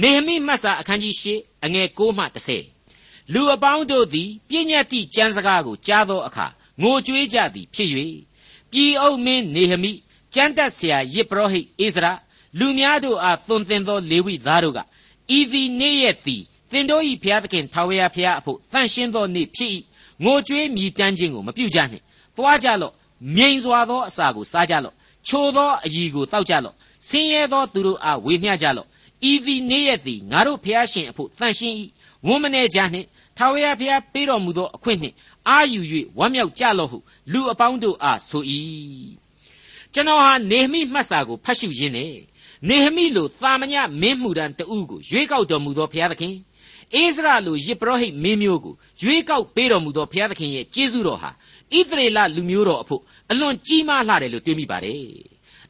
[0.00, 1.26] နေဟမိမှတ်စာအခန်းကြီး၈
[1.64, 2.24] အငယ်6မှ
[2.78, 6.46] 10လူအပေါင်းတို့သည်ပြည့်ညတ်သည့်ကျမ်းစကားကိုကြားသောအခါ
[6.82, 7.88] ငိုကြွေးကြသည်ဖြစ်၍
[8.72, 9.92] ပြည်အုပ်မင်းနေဟမိ
[10.34, 12.12] ကျမ်းတက်ဆရာယစ်ပရောဟိတ်အိဇရာ
[12.58, 14.80] လူများတို့အားသွန်သင်သောလေဝိသားတို့က
[15.38, 19.70] ဤသည်နေ့ရက်သည် သင်တို့၏ဘုရားသခင်ထာဝရဘုရားအဖို့တန်ရှင်းသောနေ့ဖြစ်၏
[20.24, 22.04] ငိုကြွေးမြည်တမ်းခြင်းကိုမပြုကြနှင့်
[22.36, 22.92] သွားကြလော့
[23.36, 24.94] မြိန်စွာသောအစာကိုစားကြလော့
[25.28, 26.74] ချိုသောအည်ကိုတောက်ကြလော့
[27.08, 28.86] ဆင်းရဲသောသူတို့အားဝေမျှကြလော့
[29.30, 31.74] ဤသည်နေ့ရက်သည်ငါတို့ဘုရားရှင်အဖို့တန်ရှင်း၏
[32.26, 35.14] ဝန်းမနေကြနှင့်ထာဝရဘုရားပေးတော်မူသောအခွင့်နှင့်
[35.48, 35.80] အာယူ၍
[36.18, 36.98] ဝမ်းမြောက်ကြလော့ဟု
[37.32, 38.42] လူအပေါင်းတို့အားဆို၏
[39.94, 42.12] ကျွန်တော်ဟာနေဟမိမှတ်စာကိုဖတ်ရှုရင်းနဲ့
[42.68, 46.34] နေဟမိလိုသာမညမင်းမှုတန်တဦးကိုရွေးကောက်တော်မူသောဘုရားသခင်
[46.94, 55.02] အိစရာလိုယစ်ပရောဟိတ်မင်းမျိုးကိုရွေးကောက်ပေးတော်မူသောဘုရားသခင်ရဲ့ကျေးဇူးတော်ဟာဣသရေလလူမျိုးတော်အဖို့အလွန်ကြီးမားလှတယ်လို့တွေးမိပါတယ်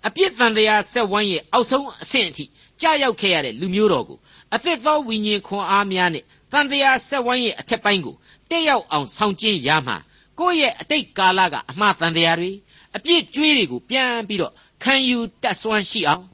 [0.06, 2.44] အပြစ်တန်တရားဆက်ဝိုင်းရဲ့အောက်ဆုံးအဆင့်အထိ
[2.80, 4.18] ကြာရောက်ခဲ့ရတဲ့လူမျိုးတော်ကို
[4.54, 8.16] အသစ်သောဝိညာဉ်ခွန်အားများနဲ့တန်တရားဆက်ဝိုင်းရဲ့အထက်ပိုင်းကို
[8.50, 9.96] တက်ရောက်အောင်ဆောင်ကျင်းရမှာ
[10.38, 12.50] ကိုယ့်ရဲ့အတိတ်ကာလကအမှားတန်တရားတွေ
[12.96, 16.24] အပြစ်ကြွေးတွေကိုပြန်ပြီးတော့ခံယူတတ်စွမ်းရှိအောင်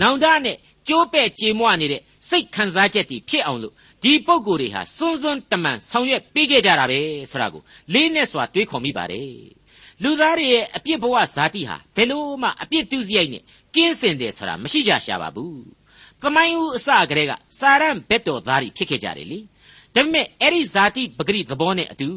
[0.00, 0.56] နောင်တနဲ့
[0.88, 3.74] ကြိုးပဲ့ကြေမွနေတဲ့စိတ်ခံစားချက်တွေဖြစ်အောင်လို့
[4.06, 9.30] ဒီပုံကိုယ်တွေဟာစွန်းစွန်းတမန်ဆောင်ရွက်ပေးခဲ့ကြတာပဲဆိုတာကိုလေးနဲ့စွာတွေးခေါ်မိပါတယ်
[10.02, 13.42] လူသားတွေရဲ့အပြစ်ဘဝဇာတိဟာဘယ်လို့မှအပြစ်တူးစရိုက်နဲ့
[13.74, 15.54] ကင်းစင်တယ်ဆိုတာမရှိကြရှာပါဘူး။
[16.22, 19.38] ကမိုင်းဦးအစကတည်းကစာရန်ဘက်တော်သားတွေဖြစ်ခဲ့ကြတယ်လေ။
[19.94, 22.08] ဒါပေမဲ့အဲ့ဒီဇာတိပဂရိသဘောနဲ့အတူ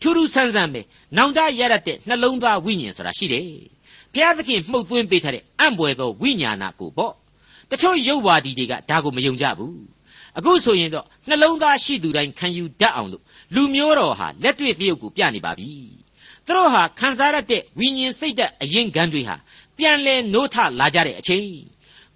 [0.00, 0.80] ထူးထူးဆန်းဆန်းပဲ
[1.16, 3.48] နောင်တရရတဲ့နှလုံးသားဝိညာဉ်ဆိုတာရှိတယ်။
[4.12, 7.12] ဘုရားသခင်မှုတ်သွင်းပေးထားတဲ့အံ့ဘွယ်သောဝိညာဏကိုပေါ့။
[7.70, 9.76] တချို့ယုတ်ဝါဒီတွေကဒါကိုမယုံကြဘူး။
[10.38, 13.22] အခုဆိုရင်တော့နှလုံးသားရှိသူတိုင်းခံယူတတ်အောင်လို့
[13.54, 15.70] လူမျိုးတော်ဟာလက်တွေ့တရုပ်ကိုပြနေပါပြီ။
[16.46, 19.36] သူတို့ဟာခံစားရတဲ့ဝိညာဉ်စိတ်ဓာတ်အရင်ကံတွေဟာ
[19.78, 21.46] ပြန်လဲနိုးထလာကြတဲ့အချိန်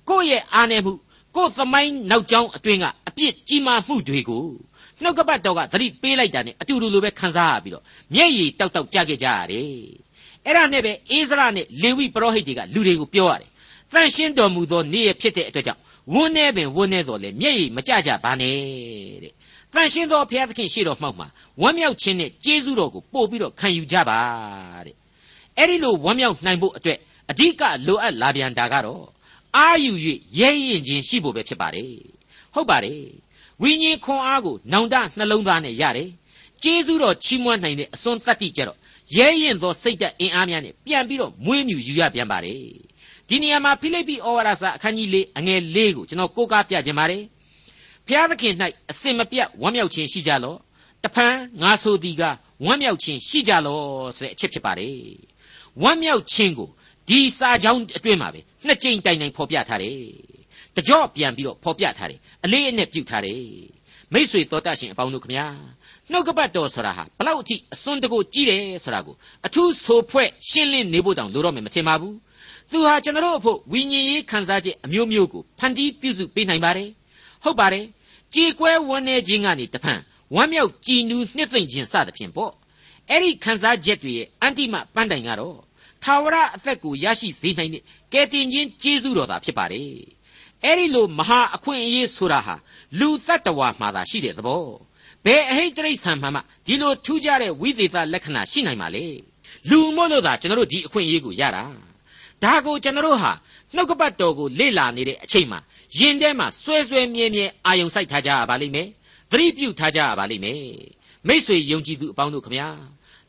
[0.09, 0.93] ကိုယ့်ရဲ့အားနည်းမှု
[1.37, 4.47] ကိုယ်သမိုင်းနောက်ကျောင်းအတွင်းကအပြစ်ကြီးမားမှုတွေကို
[5.03, 7.85] နှုတ်ကပတ်တော်ကသတိပေးလိုက်တာနဲ့အတူတူလိုပဲခံစားရပြီးတော့
[8.15, 9.67] မျက်ရည်တောက်တောက်ကြခဲ့ကြရတယ်
[10.47, 13.51] အဲ့ဒါနဲ့ပဲအိစရာနဲ့လေဝိပရောဟိတ်တွေကလူတွေကိုပြောရတယ်
[13.93, 15.81] တန်ရှင်းတော်မူသောနေ့ရဖြစ်တဲ့အတွက်ကြောင့်
[16.13, 18.57] ဝန်းနေပင်ဝန်းနေတော်လေမျက်ရည်မကြကြပါနဲ့
[19.23, 19.33] တဲ့
[19.75, 21.27] တန်ရှင်းသောဘုရားသခင်ရှေ့တော်မှောက်မှာ
[21.61, 24.19] ဝမ်းမြောက်ခြင်းနဲ့ကျေးဇူးတော်ကိုပို့ပြီးတော့ခံယူကြပါ
[24.87, 24.97] တဲ့
[25.57, 26.99] အဲ့ဒီလိုဝမ်းမြောက်နိုင်ဖို့အတွက်
[27.31, 29.05] အဓိကလိုအပ်လာပြန်တာကတော့
[29.57, 29.93] အာယူ၍
[30.39, 31.95] ရဲရင်ချင်းရှိဖို့ပဲဖြစ်ပါတယ်
[32.55, 33.03] ဟုတ်ပါတယ်
[33.63, 36.11] ဝိညာဉ်ခွန်အားကိုနောင်တနှလုံးသားနဲ့ရတယ်
[36.63, 38.79] ကျေးဇူးတော်ချီးမွမ်းနိုင်တဲ့အစွန်းတတ္တိကြတော့
[39.17, 42.90] ရဲရင်သောစိတ်ဓာတ်အင်အားများနဲ့ပြန်ပြီးတော့မွေးမြူယူရပြန်ပါတယ်
[43.31, 47.23] ဒီနေရာမှာဖိလိပ္ပိဩဝါဒစာအခန်းကြီး၄အငယ်၄ကိုကျွန်တော်ကိုးကားပြခြင်းပါတယ်
[48.07, 48.55] ဖျားသခင်၌
[48.91, 50.59] အစင်မပြတ်ဝမ်းမြောက်ခြင်းရှိကြလော့
[51.05, 52.23] တဖန်ငါဆိုသည်က
[52.65, 53.85] ဝမ်းမြောက်ခြင်းရှိကြလော့
[54.17, 54.97] ဆိုတဲ့အချက်ဖြစ်ပါတယ်
[55.83, 56.69] ဝမ်းမြောက်ခြင်းကို
[57.09, 59.97] ဒီစာကြောင်းအတွင်းမှာပဲနှစ်ကြိမ်တိုင်တိုင်ဖော်ပြထားတယ်။
[60.77, 63.41] တကြော့ပြန်ပြီးတော့ဖော်ပြထားတယ်။အလေးအနက်ပြုထားတယ်။
[64.13, 65.47] မိษွေတော်တတ်ရှင်အပေါင်းတို့ခမညာ
[66.11, 69.15] နှုတ်ကပတ်တော်ဆိုတာဟာဘလောက်အထိအစွန်းတကူကြီးတယ်ဆိုတာကို
[69.47, 72.15] အထူးဆိုဖွဲ့ရှင်းလင်းနေဖို့တောင်လိုတော့မယ်မထင်ပါဘူး။
[72.73, 76.89] သူဟာကျွန်တော်တို့အဖို့ဝိညာဉ်ရေးခံစားချက်အမျိုးမျိုးကိုဖန်တီးပြုစုပေးနိုင်ပါတယ်။
[77.45, 77.85] ဟုတ်ပါတယ်။
[78.35, 80.01] ကြေကွဲဝန်းနေခြင်းကနေတဖန်
[80.35, 82.53] ဝမ်းမြောက်ကြည်နူးနှစ်သိမ့်ခြင်းစသဖြင့်ပေါ့။
[83.11, 85.57] အဲ့ဒီခံစားချက်တွေရဲ့အန္တိမပန်းတိုင်ကတော့
[86.03, 89.91] ထာဝရအသက်ကိုရရှိစေနိုင်တဲ့ကယ်တင်ခြင်းကျေးဇူးတော်သာဖြစ်ပါတယ်။
[90.65, 92.55] အဲဒီလိုမဟာအခွင့်အရေးဆိုတာဟာ
[92.99, 94.65] လူတ attva မှာသာရှိတဲ့သဘော။
[95.25, 99.07] ဘယ်အဟိတ်တိရစ္ဆာန်မှမှဒီလိုထူးခြားတဲ့ဝိသေသလက္ခဏာရှိနိုင်ပါလေ။
[99.71, 101.65] လူမို့လို့သာကျွန်တော်တို့ဒီအခွင့်အရေးကိုရတာ။
[102.45, 103.33] ဒါကိုကျွန်တော်တို့ဟာ
[103.75, 105.61] နှုတ်ကပတ်တော်ကိုလေ့လာနေတဲ့အချိန်မှာ
[105.99, 108.89] ယင်ထဲမှာဆွဲဆွဲမြဲမြဲအာယုံစိုက်ထားကြရပါလိမ့်မယ်။
[109.31, 110.61] သတိပြုထားကြရပါလိမ့်မယ်။
[111.29, 112.69] မိษွေယုံကြည်သူအပေါင်းတို့ခမညာ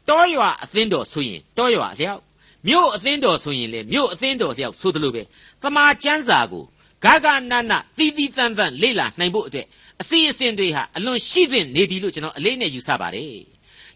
[0.10, 2.22] တောရွာအသင်းတော်ဆိုရင်တောရွာအလျောက်
[2.68, 5.22] မြို့အသင်းတော်ဆိုရင်လေမြို့အသင်းတော်လျောက်ဆိုသလိုပဲ
[5.62, 6.64] တမာကျမ်းစာကို
[7.04, 9.68] ဂဂနနတီးတီးတန်းတန်းလေ့လာနိုင်ဖို့အတွက်
[10.02, 13.42] အစီအစဉ်တွေဟာအလွန်ရှိသင့်နေပြီလို့ကျွန်တော်အလေးနဲ့ယူဆပါတယ်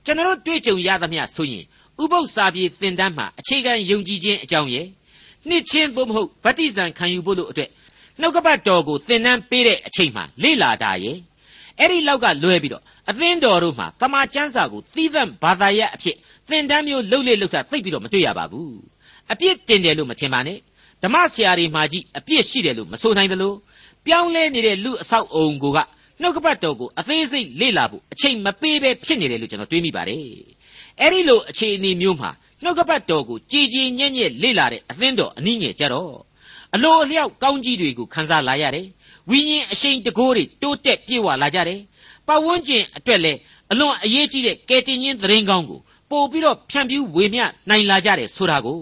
[0.06, 1.64] ကျွန်တော်တွေ့ကြုံရသမျှဆိုရင်
[2.02, 4.88] ဥပု္ပ္ပစာပြေသင်တန်းမှာအခြေခံယုံကြည်ခြင်းအကြောင်းရဲ့
[5.50, 7.70] နှစ်ချင်းသို့မဟုတ်ဗတ္တိဇံခံယူဖို့လို့အတွက်
[8.22, 11.18] နှုတ်ကပတ်တော်ကိုသင်တန်းပေးတဲ့အချိန်မှာလေ့လာတာရဲ့
[11.80, 16.16] အဲ့ဒီလောက်ကလွဲပြီးတော့အသင်းတော်တို့မှာတမာကျမ်းစာကိုသီးသန့်ဘာသာရပ်အဖြစ်
[16.50, 18.76] သင်တန်းမျိုးလှုပ်လေလှုပ်တာသိပ်ပြီးတော့မတွေ့ရပါဘူး
[19.32, 20.60] အပြစ်တင်တယ်လို့မထင်ပါနဲ့
[21.04, 23.54] ဓမ္မဆရာတွေမှာကြီးအပြစ်ရှိတယ်လို့မဆိုနိုင်သလို
[24.06, 25.80] ပြောင်းလဲနေတဲ့လူအဆောက်အုံကိုက
[26.22, 30.20] နှုတ်ကပတ်တော်ကိုအသေးစိတ်လေ့လာဖို့အချိန်မပေးဘဲဖြစ်နေတယ်လို့ကျွန်တော်တွေးမိပါတယ်
[31.02, 32.32] အဲ့ဒီလိုအခြေအနေမျိုးမှာ
[32.66, 36.14] နှုတ်ကပတ်တော်ကိုကြည်ကြည်ညံ့ညံ့လေ့လာတဲ့အသင်းတော်အနည်းငယ်ကြတော့
[36.76, 38.88] အလိုအလျောက်ကောင်းကြီးတွေကိုခန်းစားလာရတယ်
[39.30, 41.82] ဝိညာဉ်အရှိန်တကိုးတွေတိုးတက်ပြေဝလာကြတယ်
[42.28, 43.40] ပတ်ဝန်းကျင်အတွက်လည်း
[43.72, 48.82] အလွန်အရေးကြီးတဲ့ကယ်တင်ရှင်သတင်းကောင်းကိုပို့ပြီးတော့ဖြန့်ဖြူးဝေမျှနိုင်လာကြတယ်ဆိုတာကို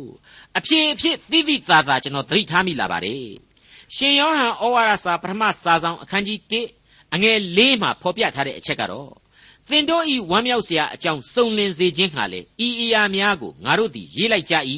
[0.57, 3.25] အဖြစ်အဖြစ်သိသိသာသာကျွန်တော်သတိထားမိလာပါတယ်
[3.95, 6.39] ရှင်ယောဟန်ဩဝါဒစာပထမစာဆောင်အခန်းကြီး
[6.77, 9.22] 1အငယ်၄မှာဖော်ပြထားတဲ့အချက်ကတော့သ
[9.77, 14.55] င်တို့ဤဝမ်းမြောက်စရာအကြောင်းစုံလင်စေခြင်းဟာလေဤအရာများကိုငါတို့သည်ရေးလိုက်ကြ၏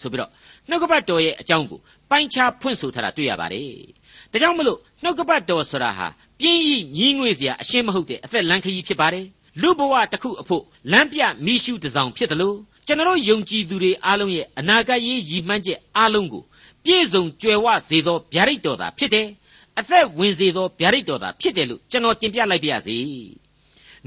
[0.00, 0.30] ဆိုပြီးတော့
[0.68, 3.68] နှုတ်ကပတ်တော်ရဲ့အကြောင်းကိုပိုင်းခြားဖွင့်ဆိုထားတာတွေ့ရပါတယ်။
[4.32, 6.06] ဒါကြောင့်မလို့နှုတ်ကပတ်တော်ဆိုတာဟာ
[6.38, 9.26] ပြင်းဤညီးငွေ့စရာအရှင်းမဟုတ်တဲ့အသက်လမ်းခရီးဖြစ်ပါတယ်။
[9.60, 16.42] လူဘဝတစ်ခုအဖို့လမ်းပြမိရှုတစ်ဆောင်ဖြစ်တယ်လို့ကျွန်တော်ယုံကြည်သူတွေအားလုံးရဲ့အနာဂတ်ရေးရည်မှန်းချက်အားလုံးကို
[16.84, 19.26] ပြည့်စုံကြွယ်ဝစေသောဗျာဒိတ်တော်သာဖြစ်တယ်။
[19.78, 22.98] အသက်ဝင်စေသောဗျာဒိတ်တော်သာဖြစ်တယ်လို့ကျွန်တော်တင်ပြလိုက်ပါရစေ။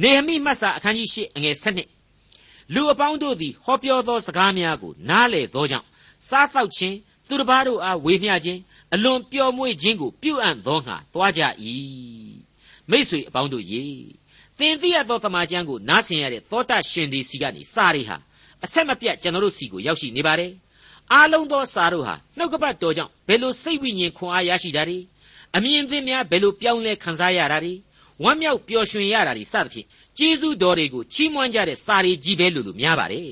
[0.01, 1.79] နေဟမိမတ်စာအခန်းကြီး၈အငယ်၁၂
[2.73, 5.87] လူအပေါင်းတို့သည်ဟောပြောသောစကားများကိုနားလေသောကြောင့်
[6.27, 6.95] စားသောက်ခြင်း
[7.27, 8.59] သူတစ်ပါးတို့အားဝေမျှခြင်း
[8.93, 11.41] အလွန်ပျော်မွေ့ခြင်းကိုပြုအံ့သောငါသွားကြ၏
[12.89, 13.83] မိษွေအပေါင်းတို့ရေ
[14.57, 18.17] သင်သိရသောတမန်ကျမ်းကိုနားဆင်ရတဲ့သောတာရှင်ဒီစီကနေစာတွေဟာ
[18.63, 20.51] အဆက်မပြတ်ကျွန်တော်တို့စီကိုရောက်ရှိနေပါတယ်
[21.13, 24.99] အားလုံးသောစာတို့ဟာနှုတ်ကပတ်တော်ကြောင့်ဘယ်လိုစိတ်ဝိညာဉ်ခွန်အားရရှိတာတွေ
[25.55, 27.73] အမြင်သင်များဘယ်လိုပြောင်းလဲခံစားရတာတွေ
[28.23, 33.29] ဝမ်းမြောက်ပျော်ရွှင်ရတာတွေစသဖြင့်ကျေးဇူးတော်တွေကိုချီးမွမ်းကြတဲ့စာတွေကြီးပဲလို့လို့များပါတယ်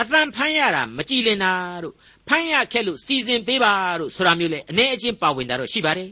[0.00, 1.52] အသံဖမ်းရတာမကြည်လင်တာ
[1.82, 1.94] တို့
[2.28, 6.08] ဖမ်းရခက်လို့စီစဉ်ပေးပါတို့ဆိုတာမျိုးလေအနေအချင်းပါဝင်တာတော့ရှိပါတယ်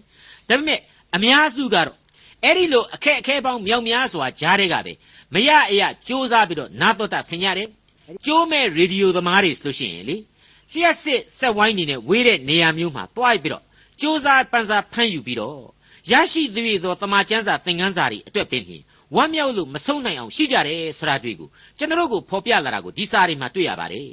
[0.48, 0.80] ဒါပေမဲ့
[1.16, 1.98] အများစုကတော့
[2.44, 4.92] အဲ့ဒီလိုအခက်အခဲပေါင်းမြောက်များစွာကြားတဲ့ကပဲ
[5.34, 7.68] မရအရာစူးစမ်းပြီးတော့နာတော်တာဆင်ရတယ်
[8.26, 10.16] ကျိုးမဲ့ရေဒီယိုသမားတွေဆိုလို့ရှိရင်လေ
[10.72, 13.62] လျှက်စစ်ဆက်ဝိုင်းနေနဲ့ဝေးတဲ့နေရာမျိုးမှာတွားပြီးတော့
[14.00, 15.60] စူးစမ်းပန်းစားဖမ်းယူပြီးတော့
[16.10, 18.82] ရရှိသရွေသောတမန်ကျမ်းစာသင်ခန်းစာတွေအတွက်ပင်လျင်
[19.16, 24.08] ဝမ်းမြောက်လို့မဆုံးနိုင်အောင်ရှိကြတယ်ဆိုတာတွေ့ကိုကျွန်တော်တို့ကိုဖော်ပြလာတာကိုဒီစာတွေမှာတွေ့ရပါတယ်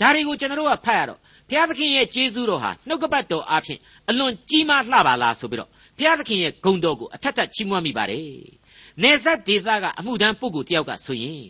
[0.00, 8.26] ဒါတွေကိုကျွန်တော်တို့ကဖတ်ရတော့ဘုရားသခင်ရဲ့ကျေးဇူးတော်ဟာနှုတ်ကပတ်တော်အားဖြင့်အလွန်ကြီးမားလှပါလားဆိုပြီးတော့ဘုရားသခင်ရဲ့ဂုဏ်တော်ကိုအထက်ထက်ချီးမွမ်းမိပါတယ်
[9.02, 11.44] နေဆက်ဒေသကအမှုထမ်းပုဂ္ဂိုလ်တယောက်ကဆိုရင်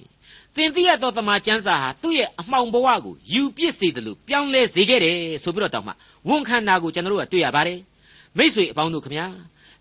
[0.55, 5.93] သင်သိရသောတမန်ကျမ်းစာဟာသူ့ရဲ့အမှောင်ဘဝကိုယူပစ်စေတယ်လို့ပြောင်းလဲစေခဲ့တယ်ဆိုပြီးတော့တောင်းမှ
[6.29, 7.79] ဝန်ခံတာကိုကျွန်တော်တို့ကတွေ့ရပါတယ်
[8.37, 9.27] မိษွေအပေါင်းတို့ခမညာ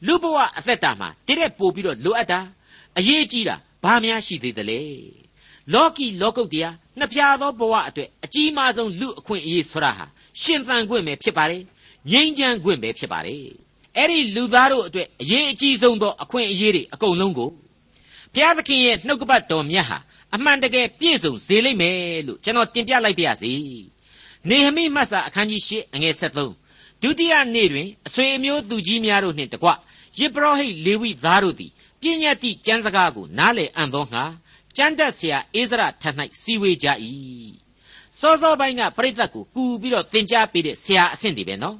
[0.08, 2.40] လူဘဝအသက်တာမှာတတဲ့ပို့ပြီးတော့လိုအပ်တာ
[2.98, 4.82] အရေးကြီးတာဘာများရှိသေးသလဲ
[5.74, 10.06] လောကီလောကုတ်တရားနှစ်ဖြာသောဘဝအတွက်အကြီးမားဆုံးလူအခွင့်အရေးဆိုတာဟာ
[10.42, 11.64] ရှင်သန်ခွင့်ပဲဖြစ်ပါတယ်
[12.12, 13.44] ငြိမ်းချမ်းခွင့်ပဲဖြစ်ပါတယ်
[13.98, 17.50] အဲ့ဒီလူသားတို့အတွက်အရေးအကြီးဆုံးသောအခွင့်အရေးတွေအကုန်လုံးကို
[18.34, 19.98] ဘုရားသခင်ရဲ့နှုတ်ကပတ်တော်မြတ်ဟာ
[20.36, 23.52] အမှန်တကယ်ပြည့်စုံစေလိမ့်မယ်လို့ကျွန်တော်တင်ပြလိုက်ပါရစေ
[24.50, 29.70] နေဟမိမှတ်စာအခန်းကြီး၈အငယ်73ဒုတိယနေ့တွင်အဆွေအမျိုးသူကြီးများတို့နှင့်တကွ
[30.18, 34.24] ယေဘရဟိတ်လေဝိသားတို့သည်ပညာတိကျမ်းစကားကိုနားလည်အံ့သောငှာ
[34.78, 36.04] ကျမ်းတက်ဆရာအိဇရထ၌
[36.42, 36.88] စီဝေးကြ၏
[38.20, 41.78] စောစောပိုင်းကပရိသတ်ကိုကူပြီးတော့သင်ကြားပေးတဲ့ဆရာအဆင့်တွေပဲနော်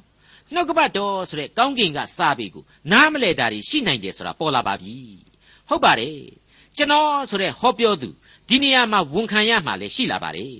[0.54, 4.96] နှုတ်ကပတ်တော်ဆိုတဲ့ကောင်းကင်ကစာပေကိုနားမလဲတာတွေရှိနိုင်တယ်ဆိုတာပေါ်လာပါပြီ
[5.70, 6.18] ဟုတ်ပါတယ်
[6.78, 8.10] ကျွန်တော်ဆိုတဲ့ဟောပြောသူ
[8.50, 10.56] ဒီနေရာမှာဝန်ခံရမှာလည်းရှိလာပါတယ်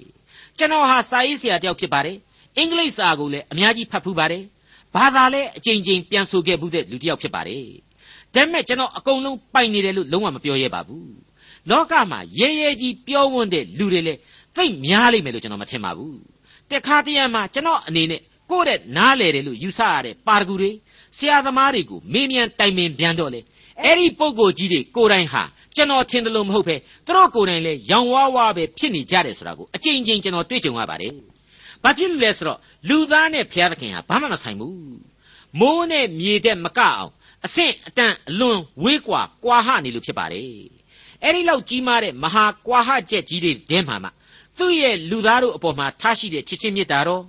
[0.58, 2.18] ကျွန်တော်ဟာစာရေးဆရာတယောက်ဖြစ်ပါတယ်
[2.58, 4.44] အင်္ဂလိပ်စာကိုလည်းအများကြီးဖတ်ဖူးပါတယ်
[4.96, 7.66] ဘာသာလည်းအကြိမ်ကြိမ်ပြန်ဆိုခဲ့ဘူးတဲ့လူတစ်ယောက်ဖြစ်ပါတယ်
[8.34, 11.14] ဒါပေမဲ့ကျွန်တော်အကုန်လုံးပိုင်နေတယ်လို့လုံးဝမပြောရဲပါဘူး
[11.70, 14.20] လောကမှာရဲရဲကြီးပြောဝန်းတဲ့လူတွေလည်း
[14.56, 16.18] သိပ်များလိမ့်မယ်လို့ကျွန်တော်မထင်ပါဘူး
[16.72, 18.22] တခါတရံမှာကျွန်တော်အနေနဲ့
[18.52, 20.72] ကိုယ့်တဲ့နားလေတယ်လို့ယူဆရတဲ့ပါရဂူတွေ
[21.18, 23.42] ဆရာသမားတွေကိုမေးမြန်းတိုင်ပင်ပြန်တော့လေ
[23.84, 25.44] အဲ့ဒီပုံကိုကြီးတွေကိုယ်တိုင်ဟာ
[25.76, 26.76] ကျွန်တော်ထင်တယ်လို့မဟုတ်ပဲ
[27.06, 31.12] သူတို့ကိုယ်တိုင်လည်းရောင်ဝါးဝါးပဲဖြစ်နေကြတယ်ဆိုတာကိုအကြိမ်ကြိမ်ကျွန်တော်တွေ့ကြုံရပါတယ်
[31.84, 35.00] ဘာဖြစ်လို့လဲဆိုတော့လူသားနဲ့ဘုရားသခင်ဟာဘာမှမဆိုင်ဘူး
[35.60, 37.12] မိုးနဲ့မြေတဲ့မကအောင်
[37.46, 40.46] အဆင့်အတန်းအလွန်ဝေးကွာကွာဟနေလို့ဖြစ်ပါတယ်
[41.24, 44.10] အဲ့ဒီလောက်ကြီးမားတဲ့မဟာကွာဟချက်ကြီးတွေတဲမှာမှ
[44.58, 47.24] သူ့ရဲ့လူသားတို့အပေါ်မှာထားရှိတဲ့ချစ်ချင်းမြတ်တာတော့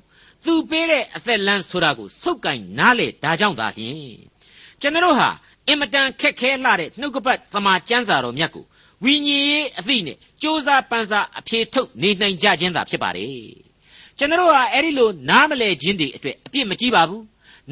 [0.45, 4.17] သူပေးတဲ့အသက်လန်းဆိုတာကိုစုပ်ကင်နားလေဒါကြောင့်သာလျှင်
[4.81, 5.29] ကျွန်တော်ဟာ
[5.69, 8.65] အင်မတန်ခက်ခဲလှတဲ့နှုတ်ကပတ်သမာကျမ်းစာတော်မြတ်ကို
[9.05, 13.70] ဝိညာဉ်ရေးအသိနဲ့စ조사ပန်းစားအဖြေထုတ်နေနိုင်ကြခြင်းသာဖြစ်ပါတယ်
[14.19, 17.25] ကျွန်တော်ဟာအဲ့ဒီလိုနားမလဲခြင်းတွေအတွက်အပြစ်မကြီးပါဘူး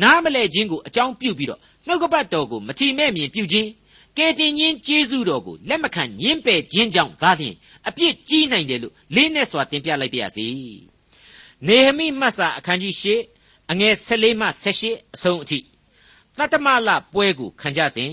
[0.02, 3.68] နားမလဲခြင်းကိုအကြောင်းပြုပြီးတော့နှုတ်ကပတ်တော်ကိုမထီမဲ့မြင်ပြုခြင်း
[4.16, 7.54] ကယ်တင်ခြင်းကျေးဇူးတော်ကိုလက်မခံညှင်းပယ်ခြင်းကြောင့်သာလျှင်
[7.88, 10.46] အပြစ်ကြီးနိုင်တယ်လို့လေးနဲ့စွာတင်ပြလိုက်ပါရစေ
[11.66, 13.06] နေဟမိမှတ်စာအခန်းကြီး၈
[13.70, 14.46] အငယ်14မှ
[14.82, 15.58] 18အဆုံးအထိ
[16.36, 18.10] တတ္တမလပွဲကိုခံကြစဉ်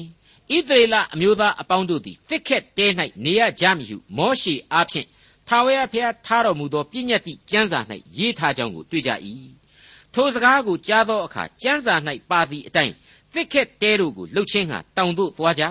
[0.54, 2.88] ဣသရေလအမျိုးသားအပေါင်းတို့သည်တစ်ခက်တဲ၌
[3.26, 5.08] နေရကြမည်ဟုမောရှေအားဖြင့်
[5.48, 7.80] ထာဝရဘုရားထားတော်မူသောပြည့်ညတ်တိကျမ်းစာ၌
[8.18, 9.12] ရေးထားကြောင်းကိုတွေ့ကြ၏
[10.14, 11.96] ထိုစကားကိုကြားသောအခါကျမ်းစာ၌
[12.30, 12.94] ပါသည့်အတိုင်း
[13.34, 15.64] တစ်ခက်တဲတို့ကိုလှုပ်ချင်းဟာတောင်သို့သွားကြ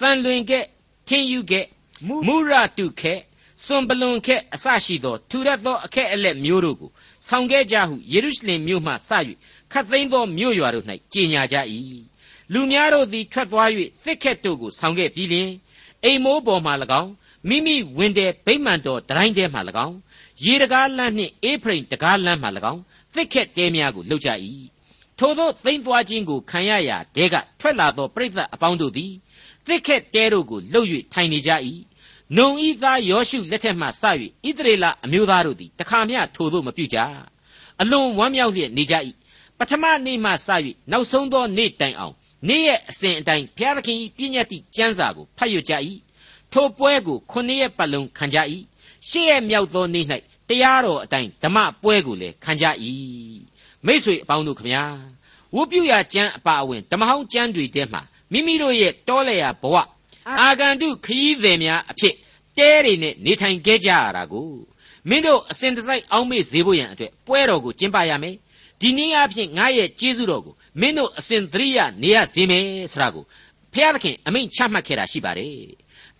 [0.00, 0.64] တန်လွင်ကဲ့
[1.08, 1.66] ထင်းယူကဲ့
[2.26, 3.20] မူရတုခက်
[3.64, 6.90] စွန်ပလွန်ခက်အစရှိသောထူရသောအခက်အလက်မျိုးတို့ကို
[7.28, 9.10] ဆောင်ခဲ့ကြဟုယေရုရှလင်မြို့မှစ၍
[9.72, 11.56] ခတ်သိမ်းသောမြို့ရွာတို့၌ကြေညာကြ၏
[12.52, 13.68] လူများတို့သည်ထွက်သွား၍
[14.04, 15.50] တစ်ခက်တို့ကိုဆောင်ခဲ့ပြီးလျှင်
[16.04, 17.10] အိမ်မိုးပေါ်မှ၎င်း
[17.48, 19.96] မိမိဝင်တဲ့ဗိမ္မာန်တော်တိုင်းထဲမှ၎င်း
[20.44, 22.82] ရေတကားလမ်းနှင့်အေဖရိမ်တကားလမ်းမှ၎င်း
[23.14, 24.30] တစ်ခက်တဲများကိုလှုပ်ကြ၏
[25.18, 29.12] ထို့သောသိမ့်သွားခြင်းကိုခံရရာတဲကထွက်လာသောပြိဿအပေါင်းတို့သည်
[29.66, 31.50] တစ်ခက်တဲတို့ကိုလှုပ်၍ထိုင်နေကြ၏
[32.36, 33.88] နုံဤသားယောရှုလက်ထက်မှစ၍
[34.46, 36.98] ဣသရေလအမျိုးသားတို့သည်တခါမျှထိုသို့မပြုကြ
[37.80, 38.94] အလွန်ဝမ်းမြောက်လျက်နေကြ၏
[39.58, 40.48] ပထမနေ့မှစ၍
[40.92, 42.14] နောက်ဆုံးသောနေ့တိုင်အောင်
[42.48, 45.74] နေ့ရဲ့အစဉ်အတိုင်းဘုရားသခင်၏ပြည့်ညတ်သည့်ကျမ်းစာကိုဖတ်ရကြ၏
[46.56, 48.38] ထိုပွဲကိုခုနှစ်ရက်ပတ်လုံးခံကြ၏
[49.08, 50.04] ရှေ့ရက်မြောက်သောနေ့၌
[50.48, 52.64] တရားတော်အတိုင်းဓမ္မပွဲကိုလည်းခံကြ၏
[53.86, 54.82] မိษွေအပေါင်းတို့ခမညာ
[55.54, 59.76] ဝုပြုရာကျမ်းအပါအဝင်ဓမ္မဟောင်းကျမ်းတွေထဲမှာမိမိတို့ရဲ့တောလေယာဘဝ
[60.40, 62.14] အာဂန္တုခရီးသည်များအဖြစ်
[62.58, 64.50] တဲတွေနဲ့နေထိုင်ခဲ့ကြရတာကို
[65.08, 68.36] မင်းတို့အစဉ်တစိုက်အောင်းမေ့စေဖို့ရန်အတွက်ပွဲတော်ကိုကျင်းပရမယ်
[68.80, 73.24] ဒီနည်းအားဖြင့်ငါရဲ့ကျေးဇူးတော်ကိုမင်းတို့အစဉ်သတိရနေရစေမယ်ဆိုတာကို
[73.72, 75.52] ဖျားသခင်အမိန့်ချမှတ်ခဲ့တာရှိပါတယ်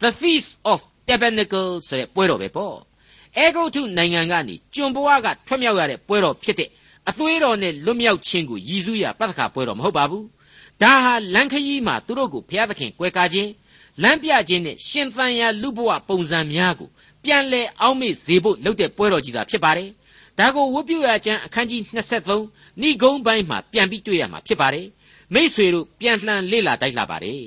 [0.02, 0.78] The Feast of
[1.08, 2.76] Tabernacles ဆိုတဲ့ပွဲတော်ပဲပေါ့
[3.36, 6.70] အဲဂုတ်ထုနိုင်ငံကနေကျွန်ဘဝကထွက်မြောက်ရတဲ့ပွဲတော်ဖြစ်တဲ့
[7.08, 10.26] အသွေးတော်နဲ့လွတ်မြောက်ခြင်းကိုရည်စူးရပတ္တခါပွဲတော်မဟုတ်ပါဘူး
[10.82, 13.50] ဒါဟာလန်ခရီးမှာသူတို့ကိုဘုရားသခင်ကွဲကားခြင်း
[14.02, 16.88] လမ်းပြခြင်းနဲ့ရှင်သန်ရာလူဘဝပုံစံများကို
[17.24, 19.90] ပြန်လဲအောက်မေ့စေဖို့လုပ်တဲ့ပွဲတော်ကြီးသာဖြစ်ပါတယ်
[20.38, 24.86] ဒါကိုဝတ်ပြုရကျမ်းအခန်းကြီး23ဏိဂုံးပိုင်းမှာပြန်ပြီးတွေ့ရမှာဖြစ်ပါတယ်
[25.34, 27.40] မိษွေတို့ပြန်လှန်လေ့လာတိုက်လာပါတယ်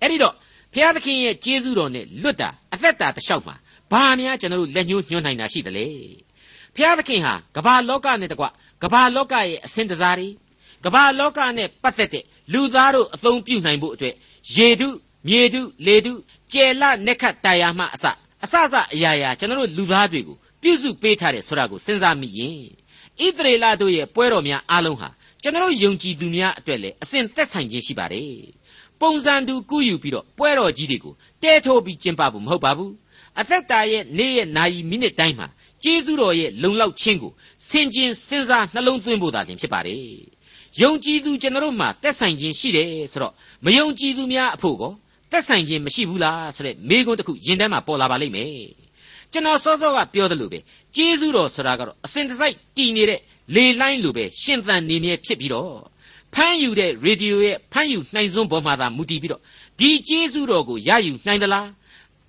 [0.00, 0.34] အဲ့ဒီတော့
[0.78, 3.54] ဘုရားသခင်ရဲ့ကျေးဇူးတော်နဲ့လွတ်တာအသက်တာတစ်လျှောက်မှာ
[3.92, 5.86] ဘာများကျွန်တော်တို့လက်ညှိုးညွှန်းနိုင်တာရှိသလဲ
[6.74, 8.46] ဘုရားသခင်ဟာကမ္ဘာလောကနဲ့တကွ
[8.82, 10.28] ကမ္ဘာလောကရဲ့အစဉ်တစားတွေ
[10.84, 14.14] ကမ္ဘာလောကနဲ့ပတ်သက်တဲ့လူသားတို့အသုံးပြုနိုင်ဖို့အတွက်
[14.56, 14.88] ရေတု
[15.28, 16.12] မြေတုလေတု
[16.52, 18.04] ကျယ်လနက်ခတ်တာယာမှအစ
[18.44, 22.58] အစစအရာရာကျွန်တော်တို့လူသားတွေကိုပြုစုပေးထားတယ်ဆိုတာကိုစဉ်းစားမိရင်
[23.24, 25.08] ဣသရေလတို့ရဲ့ပွဲတော်များအားလုံးဟာ
[25.42, 28.32] ကျွန်တော်ယုံကြည်သူများအတွက်လည်းအစဉ်သက်ဆိုင်ခြင်းရှိပါတယ်
[29.00, 32.92] ပုံစံတူကူးယူပြီးတော့ပွဲတော်ကြီးတွေကိုတဲထိုးပြီးကျင်းပဖို့မဟုတ်ပါဘူး
[33.40, 35.46] အသက်တာရဲ့နေ့ရဲ့နာရီမိနစ်တိုင်းမှာ
[35.82, 37.32] ကျေးဇူးတော်ရဲ့လုံလောက်ခြင်းကို
[37.68, 40.02] ဆင်ခြင်စဉ်းစားနှလုံးသွင်းဖို့သာလျှင်ဖြစ်ပါတယ်
[40.80, 43.34] ယုံကြည်သူကျွန်တော်တို့မှာသက်ဆိုင်ခြင်းရှိတယ်ဆိုတော့
[43.64, 44.92] မယုံကြည်သူများအဖို့ကော
[45.30, 48.52] သက်ဆိုင်ခြင်းမရှိဘူးလားဆိုတဲ့မေးခွန်းတစ်ခုယင်ထဲမှာပေါ်လာပါလိမ့်မယ်
[49.32, 50.58] ကျွန်တော်စောစောကပြောသလိုပဲ
[50.96, 53.20] ကျေးဇူးတော်ဆိုတာကတော့အစဉ်တစိုက်တည်နေတဲ့
[53.54, 55.72] လေလိုင်းလိုပဲရှင်သန်နေမြဲဖြစ်ပြီးတော့
[56.34, 59.42] ဖမ်းယူတဲ့ရေဒီယိုရဲ့ဖမ်းယူနှိုင်စွန်းပေါ်မှာသာမူတည်ပြီးတော့
[59.78, 61.68] ဒီကျေးဇူးတော်ကိုရယူနိုင်သလား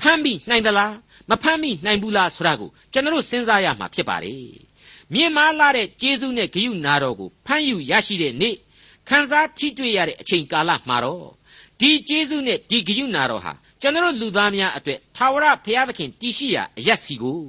[0.02, 0.94] ဖမ်းပြီးနိုင်သလား
[1.30, 4.44] မဖမ်းမိနိုင်ဘူးလားဆိုတာကိုကျွန်တော်စဉ်းစားရမှာဖြစ်ပါတယ်
[5.14, 8.56] မြင်မာလာတဲ့ကျေးဇူးနဲ့ဂရုနာတော်ကိုဖမ်းယူရရှိတဲ့နေ့
[9.08, 11.28] ခန်းစားထိတွေ့ရတဲ့အချိန်ကာလမှာတော့
[11.80, 17.42] ဒီကျေးဇူးနဲ့ဒီဂရုနာတော်ဟာကျွန်တော်လူသားများအတွက်သာဝရဘုရားသခင်တည်ရှိရာအရက်စီကို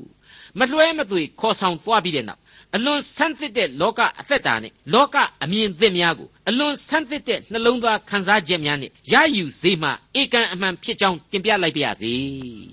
[0.59, 2.41] မလွှဲမသွေခေါ်ဆောင်သွားပြီးတဲ့နောက်
[2.77, 12.15] အလွန်ဆန်းသစ်တဲ့လောကအသက်တာနဲ့လောကအမြင်သစ်များကိုအလွန်ဆန်းသစ်တဲ့နှလုံးသားခံစားချက်များနဲ့ရယူစေမှဧကန်အမှန်ဖြစ်ကြောင်းတင်ပြလိုက်ပါရစေ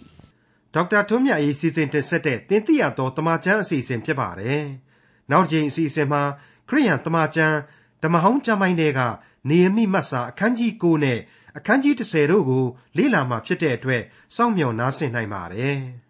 [0.73, 4.63] ။ဒေါက်တာထွန်းမြတ်ရေးစီစဉ်တင်ဆက်တဲ့တင်ပြရသောတမချန်းအစီအစဉ်ဖြစ်ပါတယ်။
[5.31, 6.21] နောက်တစ်ချိန်အစီအစဉ်မှာ
[6.69, 7.57] ခရိယန်တမချန်း
[8.03, 8.99] ဓမ္မဟောင်းကျမ်းပိုင်းတွေက
[9.49, 11.19] နေယမိမတ်စာအခန်းကြီး9နဲ့
[11.57, 12.63] အခန်းကြီး10တို့ကို
[12.97, 14.03] လေ့လာမှဖြစ်တဲ့အတွက်
[14.36, 15.77] စောင့်မျှော်နားဆင်နိုင်ပါတယ်။